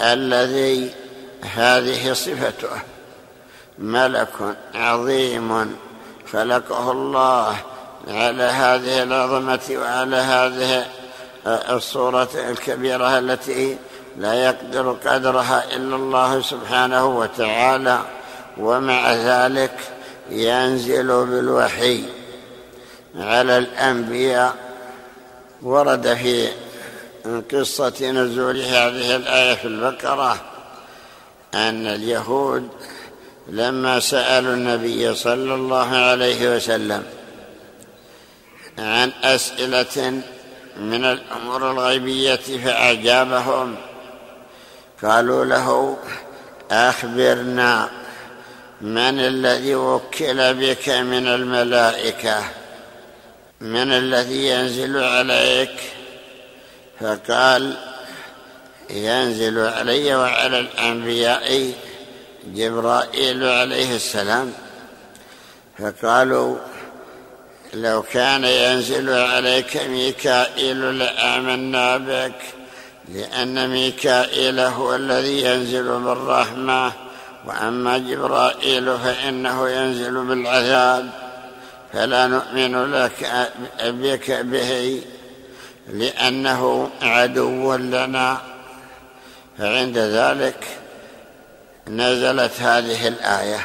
الذي 0.00 0.90
هذه 1.42 2.12
صفته. 2.12 2.68
ملك 3.78 4.56
عظيم 4.74 5.76
خلقه 6.32 6.92
الله 6.92 7.56
على 8.08 8.42
هذه 8.42 9.02
العظمة 9.02 9.60
وعلى 9.70 10.16
هذه 10.16 10.86
الصورة 11.46 12.28
الكبيرة 12.34 13.18
التي 13.18 13.76
لا 14.16 14.34
يقدر 14.34 14.92
قدرها 14.92 15.64
إلا 15.76 15.96
الله 15.96 16.42
سبحانه 16.42 17.06
وتعالى. 17.06 17.98
ومع 18.58 19.12
ذلك 19.12 19.78
ينزل 20.30 21.06
بالوحي 21.06 22.04
على 23.16 23.58
الأنبياء. 23.58 24.54
ورد 25.62 26.14
في 26.14 26.48
قصة 27.52 28.10
نزول 28.10 28.60
هذه 28.60 29.16
الآية 29.16 29.54
في 29.54 29.64
البقرة 29.64 30.51
أن 31.54 31.86
اليهود 31.86 32.68
لما 33.48 34.00
سألوا 34.00 34.54
النبي 34.54 35.14
صلى 35.14 35.54
الله 35.54 35.96
عليه 35.96 36.56
وسلم 36.56 37.02
عن 38.78 39.12
أسئلة 39.22 40.22
من 40.76 41.04
الأمور 41.04 41.70
الغيبية 41.70 42.36
فأجابهم 42.36 43.76
قالوا 45.02 45.44
له 45.44 45.96
أخبرنا 46.70 47.88
من 48.80 49.18
الذي 49.20 49.74
وكل 49.74 50.54
بك 50.54 50.88
من 50.88 51.26
الملائكة 51.26 52.44
من 53.60 53.92
الذي 53.92 54.48
ينزل 54.48 55.04
عليك؟ 55.04 55.80
فقال 57.00 57.76
ينزل 58.92 59.58
علي 59.58 60.14
وعلى 60.14 60.58
الأنبياء 60.60 61.72
جبرائيل 62.46 63.44
عليه 63.44 63.96
السلام. 63.96 64.52
فقالوا 65.78 66.56
لو 67.74 68.02
كان 68.02 68.44
ينزل 68.44 69.10
عليك 69.10 69.76
ميكائيل 69.76 70.98
لآمنا 70.98 71.96
بك 71.96 72.40
لأن 73.08 73.70
ميكائيل 73.70 74.60
هو 74.60 74.94
الذي 74.94 75.44
ينزل 75.44 76.00
بالرحمة 76.00 76.92
وأما 77.46 77.98
جبرائيل 77.98 78.98
فإنه 78.98 79.68
ينزل 79.68 80.24
بالعذاب. 80.24 81.10
فلا 81.92 82.26
نؤمن 82.26 82.92
لك 82.92 83.50
بك 83.82 84.30
به 84.30 85.02
لأنه 85.88 86.90
عدو 87.02 87.74
لنا. 87.74 88.51
فعند 89.62 89.98
ذلك 89.98 90.66
نزلت 91.88 92.60
هذه 92.60 93.08
الآية 93.08 93.60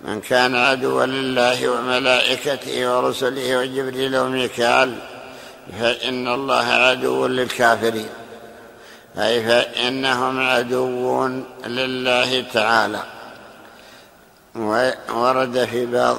من 0.00 0.20
كان 0.20 0.56
عدوا 0.56 1.06
لله 1.06 1.68
وملائكته 1.68 2.96
ورسله 2.96 3.58
وجبريل 3.58 4.16
وميكال 4.16 4.94
فإن 5.80 6.28
الله 6.28 6.64
عدو 6.64 7.26
للكافرين 7.26 8.08
أي 9.18 9.44
فإنهم 9.44 10.40
عدو 10.40 11.26
لله 11.66 12.44
تعالى. 12.52 13.02
ورد 15.14 15.64
في 15.64 15.86
بعض 15.86 16.16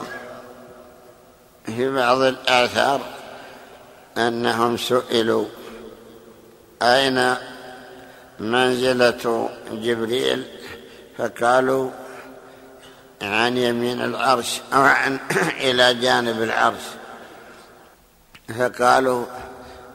في 1.65 1.95
بعض 1.95 2.21
الآثار 2.21 3.01
أنهم 4.17 4.77
سئلوا 4.77 5.45
أين 6.81 7.35
منزلة 8.41 9.49
جبريل 9.71 10.43
فقالوا 11.17 11.89
عن 13.21 13.57
يمين 13.57 14.01
العرش 14.01 14.61
أو 14.73 14.81
عن 14.81 15.19
إلى 15.65 15.93
جانب 15.93 16.41
العرش. 16.41 16.83
فقالوا 18.59 19.25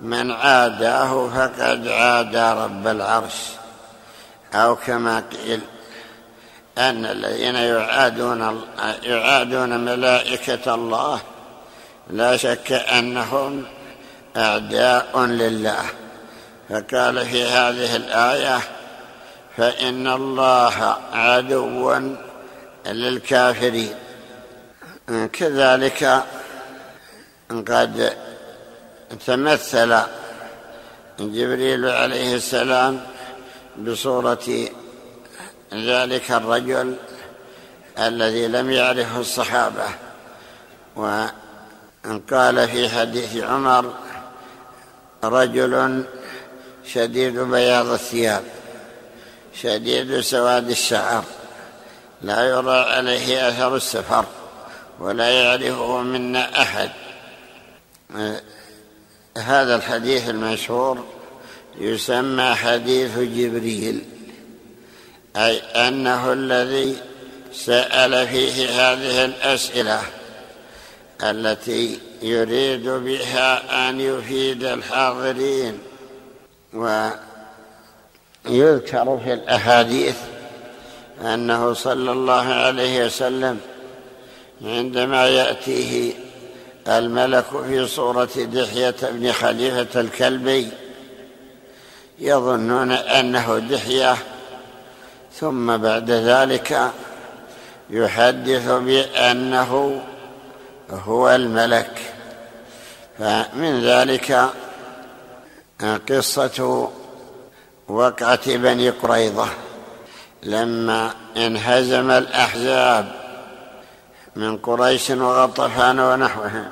من 0.03 0.30
عاداه 0.30 1.28
فقد 1.28 1.88
عادى 1.88 2.61
رب 2.61 2.86
العرش. 2.86 3.34
أو 4.55 4.76
كما 4.76 5.22
قيل 5.32 5.61
أن 6.78 7.07
الذين 7.07 7.55
يعادون 7.55 8.62
يعادون 9.03 9.84
ملائكة 9.84 10.74
الله 10.74 11.20
لا 12.11 12.36
شك 12.36 12.72
أنهم 12.72 13.64
أعداء 14.36 15.20
لله. 15.20 15.84
فقال 16.69 17.27
في 17.27 17.45
هذه 17.45 17.97
الآية 17.97 18.59
فإن 19.57 20.07
الله 20.07 20.97
عدو 21.12 22.01
للكافرين. 22.87 23.95
كذلك 25.33 26.25
قد 27.51 28.12
تمثل 29.27 29.99
جبريل 31.21 31.85
عليه 31.87 32.35
السلام 32.35 33.01
بصورة 33.79 34.69
ذلك 35.75 36.31
الرجل 36.31 36.97
الذي 37.99 38.49
لم 38.49 38.71
يعرفه 38.71 39.21
الصحابة. 39.21 39.89
وأن 40.97 42.21
قال 42.31 42.69
في 42.69 42.89
حديث 42.89 43.37
عمر 43.37 43.95
رجل 45.25 46.05
شديد 46.93 47.39
بياض 47.39 47.87
الثياب 47.87 48.45
شديد 49.62 50.20
سواد 50.20 50.70
الشعر 50.70 51.24
لا 52.22 52.49
يرى 52.49 52.78
عليه 52.78 53.49
أثر 53.49 53.76
السفر 53.76 54.24
ولا 55.01 55.28
يعرفه 55.28 56.03
منا 56.03 56.62
أحد. 56.62 56.91
هذا 59.39 59.76
الحديث 59.76 60.28
المشهور 60.28 61.05
يسمى 61.78 62.55
حديث 62.55 63.18
جبريل 63.18 64.05
أي 65.37 65.59
أنه 65.59 66.32
الذي 66.32 66.97
سأل 67.53 68.28
فيه 68.28 68.70
هذه 68.70 69.24
الأسئلة 69.24 70.03
التي 71.22 71.99
يريد 72.22 72.89
بها 72.89 73.89
أن 73.89 74.01
يفيد 74.01 74.64
الحاضرين. 74.64 75.78
ويذكر 76.75 77.19
في 79.25 79.33
الأحاديث 79.33 80.17
أنه 81.23 81.73
صلى 81.73 82.12
الله 82.12 82.47
عليه 82.47 83.07
وسلم 83.07 83.61
عندما 84.62 85.29
يأتيه 85.29 86.12
الملك 86.89 87.45
في 87.69 87.87
صورة 87.87 88.29
دحية 88.37 88.95
بن 89.03 89.33
خليفة 89.33 90.01
الكلبي 90.01 90.69
يظنون 92.19 92.93
أنه 92.93 93.59
دحية 93.59 94.17
ثم 95.41 95.77
بعد 95.77 96.11
ذلك 96.11 96.91
يحدث 97.91 98.71
بأنه 98.71 100.03
هو 100.91 101.31
الملك. 101.31 101.91
فمن 103.19 103.85
ذلك 103.85 104.51
قصه 105.81 106.91
وقعه 107.89 108.57
بني 108.57 108.91
قريظة 108.91 109.49
لما 110.43 111.14
انهزم 111.37 112.11
الأحزاب 112.11 113.12
من 114.37 114.59
قريش 114.59 115.11
وغطفان 115.11 116.01
ونحوهم 116.01 116.70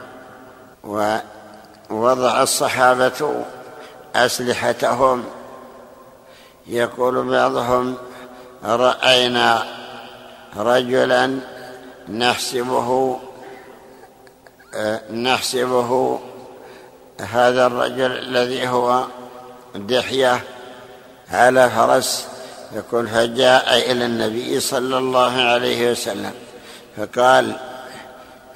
ووضع 1.91 2.43
الصحابة 2.43 3.45
أسلحتهم. 4.15 5.25
يقول 6.67 7.29
بعضهم 7.31 7.95
رأينا 8.65 9.67
رجلا 10.57 11.39
نحسبه 12.09 13.19
نحسبه 15.11 16.21
هذا 17.21 17.67
الرجل 17.67 18.19
الذي 18.19 18.69
هو 18.69 19.05
دحية 19.75 20.41
على 21.31 21.71
فرس 21.71 22.27
يقول 22.73 23.09
فجاء 23.09 23.91
إلى 23.93 24.07
النبي 24.07 24.61
صلى 24.61 24.99
الله 24.99 25.43
عليه 25.43 25.91
وسلم 25.91 26.33
فقال 26.97 27.57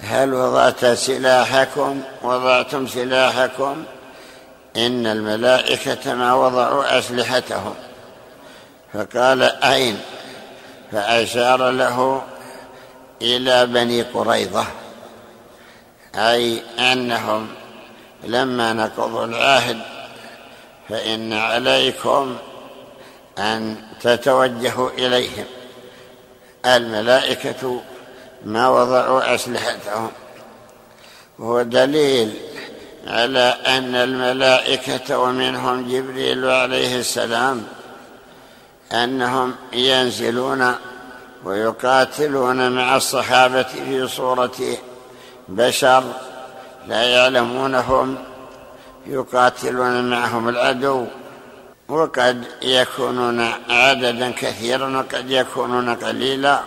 هل 0.01 0.35
وضعت 0.35 0.85
سلاحكم؟ 0.85 2.01
وضعتم 2.23 2.87
سلاحكم؟ 2.87 3.85
إن 4.77 5.07
الملائكة 5.07 6.15
ما 6.15 6.35
وضعوا 6.35 6.99
أسلحتهم. 6.99 7.75
فقال 8.95 9.43
أين؟ 9.43 10.01
فأشار 10.93 11.71
له 11.71 12.23
إلى 13.23 13.67
بني 13.67 14.03
قريظة 14.03 14.65
أي 16.15 16.63
أنهم 16.79 17.49
لما 18.25 18.73
نقضوا 18.73 19.25
العهد 19.25 19.79
فإن 20.89 21.33
عليكم 21.33 22.37
أن 23.39 23.77
تتوجهوا 24.01 24.91
إليهم. 24.91 25.45
الملائكة 26.67 27.81
ما 28.45 28.69
وضعوا 28.69 29.35
أسلحتهم. 29.35 30.11
وهو 31.39 31.63
دليل 31.63 32.35
على 33.07 33.57
أن 33.67 33.95
الملائكة 33.95 35.19
ومنهم 35.19 35.89
جبريل 35.89 36.45
عليه 36.45 36.99
السلام 36.99 37.67
أنهم 38.93 39.55
ينزلون 39.73 40.75
ويقاتلون 41.45 42.73
مع 42.73 42.97
الصحابة 42.97 43.63
في 43.63 44.09
صورة 44.09 44.77
بشر 45.49 46.05
لا 46.89 47.03
يعلمونهم 47.03 48.17
يقاتلون 49.07 50.11
معهم 50.11 50.49
العدو 50.49 51.07
وقد 51.89 52.45
يكونون 52.63 53.41
عددا 53.71 54.31
كثيرا 54.31 54.97
وقد 54.97 55.31
يكونون 55.31 55.95
قليلا. 55.95 56.61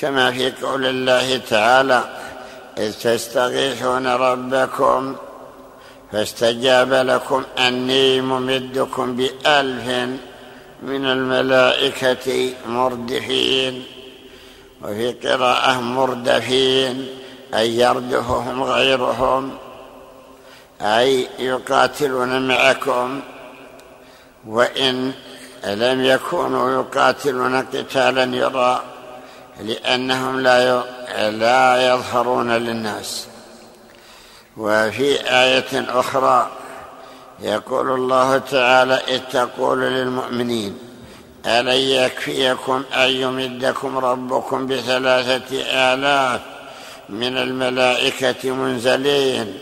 كما 0.00 0.30
في 0.30 0.52
قول 0.62 0.86
الله 0.86 1.36
تعالى 1.36 2.04
إذ 2.78 2.92
تستغيثون 2.92 4.06
ربكم 4.06 5.16
فاستجاب 6.12 6.92
لكم 6.92 7.42
أني 7.58 8.20
ممدكم 8.20 9.16
بألف 9.16 9.86
من 10.82 11.04
الملائكة 11.04 12.52
مردفين 12.66 13.84
وفي 14.82 15.12
قراءة 15.12 15.80
مردفين. 15.80 17.19
أي 17.54 17.76
يردفهم 17.76 18.62
غيرهم 18.62 19.58
أي 20.80 21.28
يقاتلون 21.38 22.48
معكم. 22.48 23.20
وإن 24.46 25.12
لم 25.64 26.04
يكونوا 26.04 26.70
يقاتلون 26.70 27.62
قتالا 27.62 28.36
يرى 28.36 28.82
لأنهم 29.60 30.40
لا 30.40 30.82
لا 31.30 31.88
يظهرون 31.88 32.50
للناس. 32.50 33.26
وفي 34.56 35.20
آية 35.30 36.00
أخرى 36.00 36.48
يقول 37.40 37.90
الله 37.90 38.38
تعالى 38.38 38.94
إذ 38.94 39.20
تقول 39.32 39.80
للمؤمنين. 39.80 40.78
ألن 41.46 41.68
يكفيكم 41.68 42.84
أن 42.94 43.08
يمدكم 43.08 43.98
ربكم 43.98 44.66
بثلاثة 44.66 45.62
آلاف 45.62 46.40
من 47.10 47.36
الملائكة 47.36 48.50
منزلين. 48.50 49.58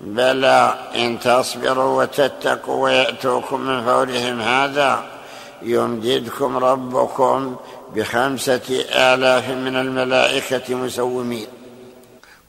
بلى 0.00 0.74
إن 0.94 1.20
تصبروا 1.20 2.02
وتتقوا 2.02 2.84
ويأتوكم 2.84 3.60
من 3.60 3.84
فورهم 3.84 4.40
هذا 4.40 5.04
يمددكم 5.62 6.56
ربكم 6.56 7.56
بخمسة 7.94 8.84
آلاف 8.92 9.48
من 9.48 9.76
الملائكة 9.76 10.74
مسومين. 10.74 11.46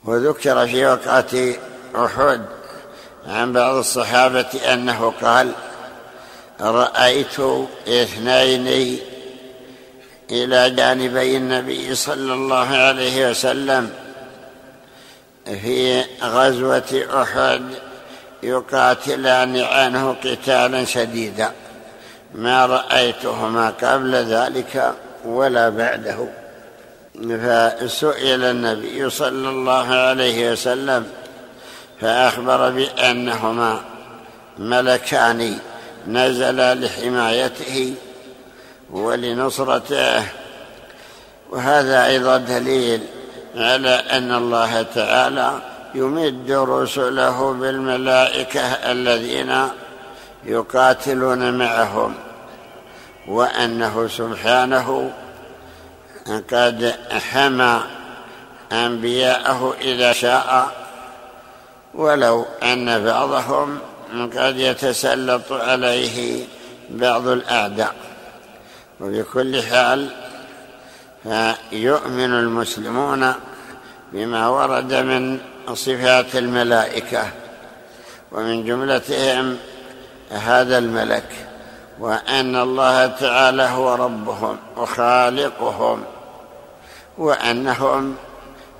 وذكر 0.04 0.66
في 0.66 0.86
وقعة 0.86 1.54
أحد 1.96 2.42
عن 3.26 3.52
بعض 3.52 3.74
الصحابة 3.74 4.72
أنه 4.72 5.12
قال 5.22 5.52
رأيت 6.60 7.40
اثنين 7.88 8.98
إلى 10.30 10.70
جانبي 10.70 11.36
النبي 11.36 11.94
صلى 11.94 12.34
الله 12.34 12.66
عليه 12.66 13.30
وسلم 13.30 13.90
في 15.44 16.04
غزوة 16.22 17.06
أحد 17.22 17.62
يقاتلان 18.42 19.60
عنه 19.60 20.16
قتالا 20.24 20.84
شديدا. 20.84 21.52
ما 22.34 22.66
رأيتهما 22.66 23.70
قبل 23.70 24.14
ذلك 24.14 24.94
ولا 25.24 25.68
بعده. 25.68 26.28
فسئل 27.14 28.44
النبي 28.44 29.10
صلى 29.10 29.48
الله 29.48 29.94
عليه 29.94 30.52
وسلم 30.52 31.06
فأخبر 32.00 32.70
بأنهما 32.70 33.80
ملكان 34.58 35.58
نزلا 36.08 36.74
لحمايته 36.74 37.94
ولنصرته. 38.90 40.22
وهذا 41.50 42.06
أيضا 42.06 42.36
دليل 42.36 43.00
على 43.56 43.88
أن 43.88 44.32
الله 44.32 44.82
تعالى 44.82 45.58
يمد 45.94 46.50
رسله 46.50 47.52
بالملائكة 47.52 48.60
الذين 48.60 49.68
يقاتلون 50.44 51.58
معهم 51.58 52.14
وأنه 53.28 54.08
سبحانه 54.08 55.12
قد 56.26 56.94
حمى 57.10 57.80
أنبياءه 58.72 59.74
إذا 59.80 60.12
شاء 60.12 60.68
ولو 61.94 62.46
أن 62.62 63.04
بعضهم 63.04 63.78
قد 64.36 64.56
يتسلط 64.56 65.52
عليه 65.52 66.44
بعض 66.90 67.28
الأعداء. 67.28 67.94
وبكل 69.00 69.62
حال 69.62 70.23
فيؤمن 71.24 72.32
المسلمون 72.32 73.32
بما 74.12 74.48
ورد 74.48 74.94
من 74.94 75.38
صفات 75.74 76.36
الملائكة 76.36 77.24
ومن 78.32 78.64
جملتهم 78.64 79.56
هذا 80.30 80.78
الملك 80.78 81.46
وأن 82.00 82.56
الله 82.56 83.06
تعالى 83.06 83.62
هو 83.62 83.94
ربهم 83.94 84.56
وخالقهم 84.76 86.04
وأنهم 87.18 88.16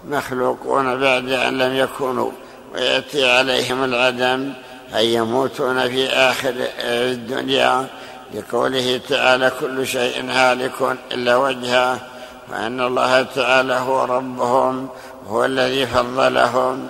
مخلوقون 0.08 1.00
بعد 1.00 1.28
أن 1.28 1.58
لم 1.58 1.74
يكونوا 1.76 2.30
ويأتي 2.74 3.30
عليهم 3.30 3.84
العدم 3.84 4.52
أن 4.94 5.04
يموتون 5.04 5.88
في 5.88 6.08
آخر 6.08 6.54
الدنيا 6.78 7.86
لقوله 8.34 9.00
تعالى 9.08 9.52
كل 9.60 9.86
شيء 9.86 10.30
هالك 10.30 10.96
إلا 11.12 11.36
وجهه. 11.36 12.13
وأن 12.50 12.80
الله 12.80 13.22
تعالى 13.22 13.74
هو 13.74 14.04
ربهم 14.04 14.88
هو 15.28 15.44
الذي 15.44 15.86
فضلهم. 15.86 16.88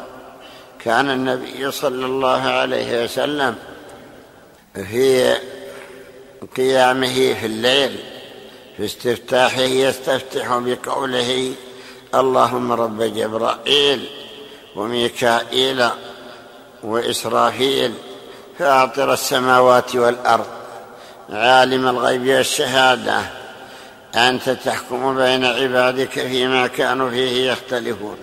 كان 0.85 1.11
النبي 1.11 1.71
صلى 1.71 2.07
الله 2.07 2.43
عليه 2.43 3.05
وسلم 3.05 3.57
في 4.75 5.37
قيامه 6.57 7.15
في 7.15 7.47
الليل 7.47 7.99
في 8.77 8.85
استفتاحه 8.85 9.61
يستفتح 9.61 10.59
بقوله 10.59 11.53
اللهم 12.15 12.73
رب 12.73 13.03
جبرائيل 13.03 14.11
وميكائيل 14.77 15.89
وإسرافيل 16.83 17.95
فاطر 18.59 19.13
السماوات 19.13 19.97
والأرض 19.97 20.47
عالم 21.31 21.89
الغيب 21.89 22.29
والشهادة 22.29 23.44
أنت 24.17 24.51
تحكم 24.51 25.17
بين 25.17 25.45
عبادك 25.45 26.11
فيما 26.11 26.67
كانوا 26.67 27.11
فيه 27.11 27.53
يختلفون. 27.53 28.17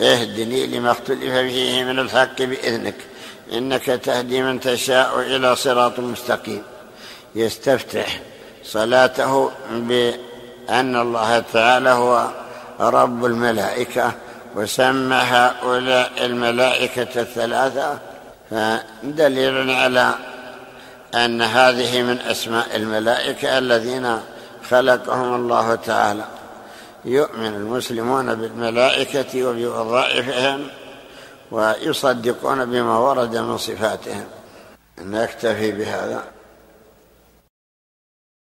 اهدني 0.00 0.66
لما 0.66 0.90
اختلف 0.90 1.34
فيه 1.34 1.84
من 1.84 1.98
الحق 1.98 2.42
بإذنك. 2.42 2.94
إنك 3.52 3.84
تهدي 3.84 4.42
من 4.42 4.60
تشاء 4.60 5.20
إلى 5.20 5.56
صراط 5.56 5.98
مستقيم. 5.98 6.62
يستفتح 7.34 8.20
صلاته 8.64 9.50
بأن 9.70 10.96
الله 10.96 11.44
تعالى 11.52 11.90
هو 11.90 12.28
رب 12.80 13.24
الملائكة 13.24 14.12
وسمى 14.56 15.16
هؤلاء 15.16 16.12
الملائكة 16.20 17.20
الثلاثة. 17.20 17.98
فدليل 18.50 19.70
على 19.70 20.14
أن 21.14 21.42
هذه 21.42 22.02
من 22.02 22.18
أسماء 22.20 22.76
الملائكة 22.76 23.58
الذين 23.58 24.20
خلقهم 24.70 25.34
الله 25.34 25.74
تعالى. 25.74 26.24
يؤمن 27.04 27.46
المسلمون 27.46 28.34
بالملائكة 28.34 29.44
وبوظائفهم 29.44 30.66
ويصدقون 31.50 32.64
بما 32.64 32.98
ورد 32.98 33.36
من 33.36 33.58
صفاتهم. 33.58 34.24
نكتفي 34.98 35.72
بهذا. 35.72 36.22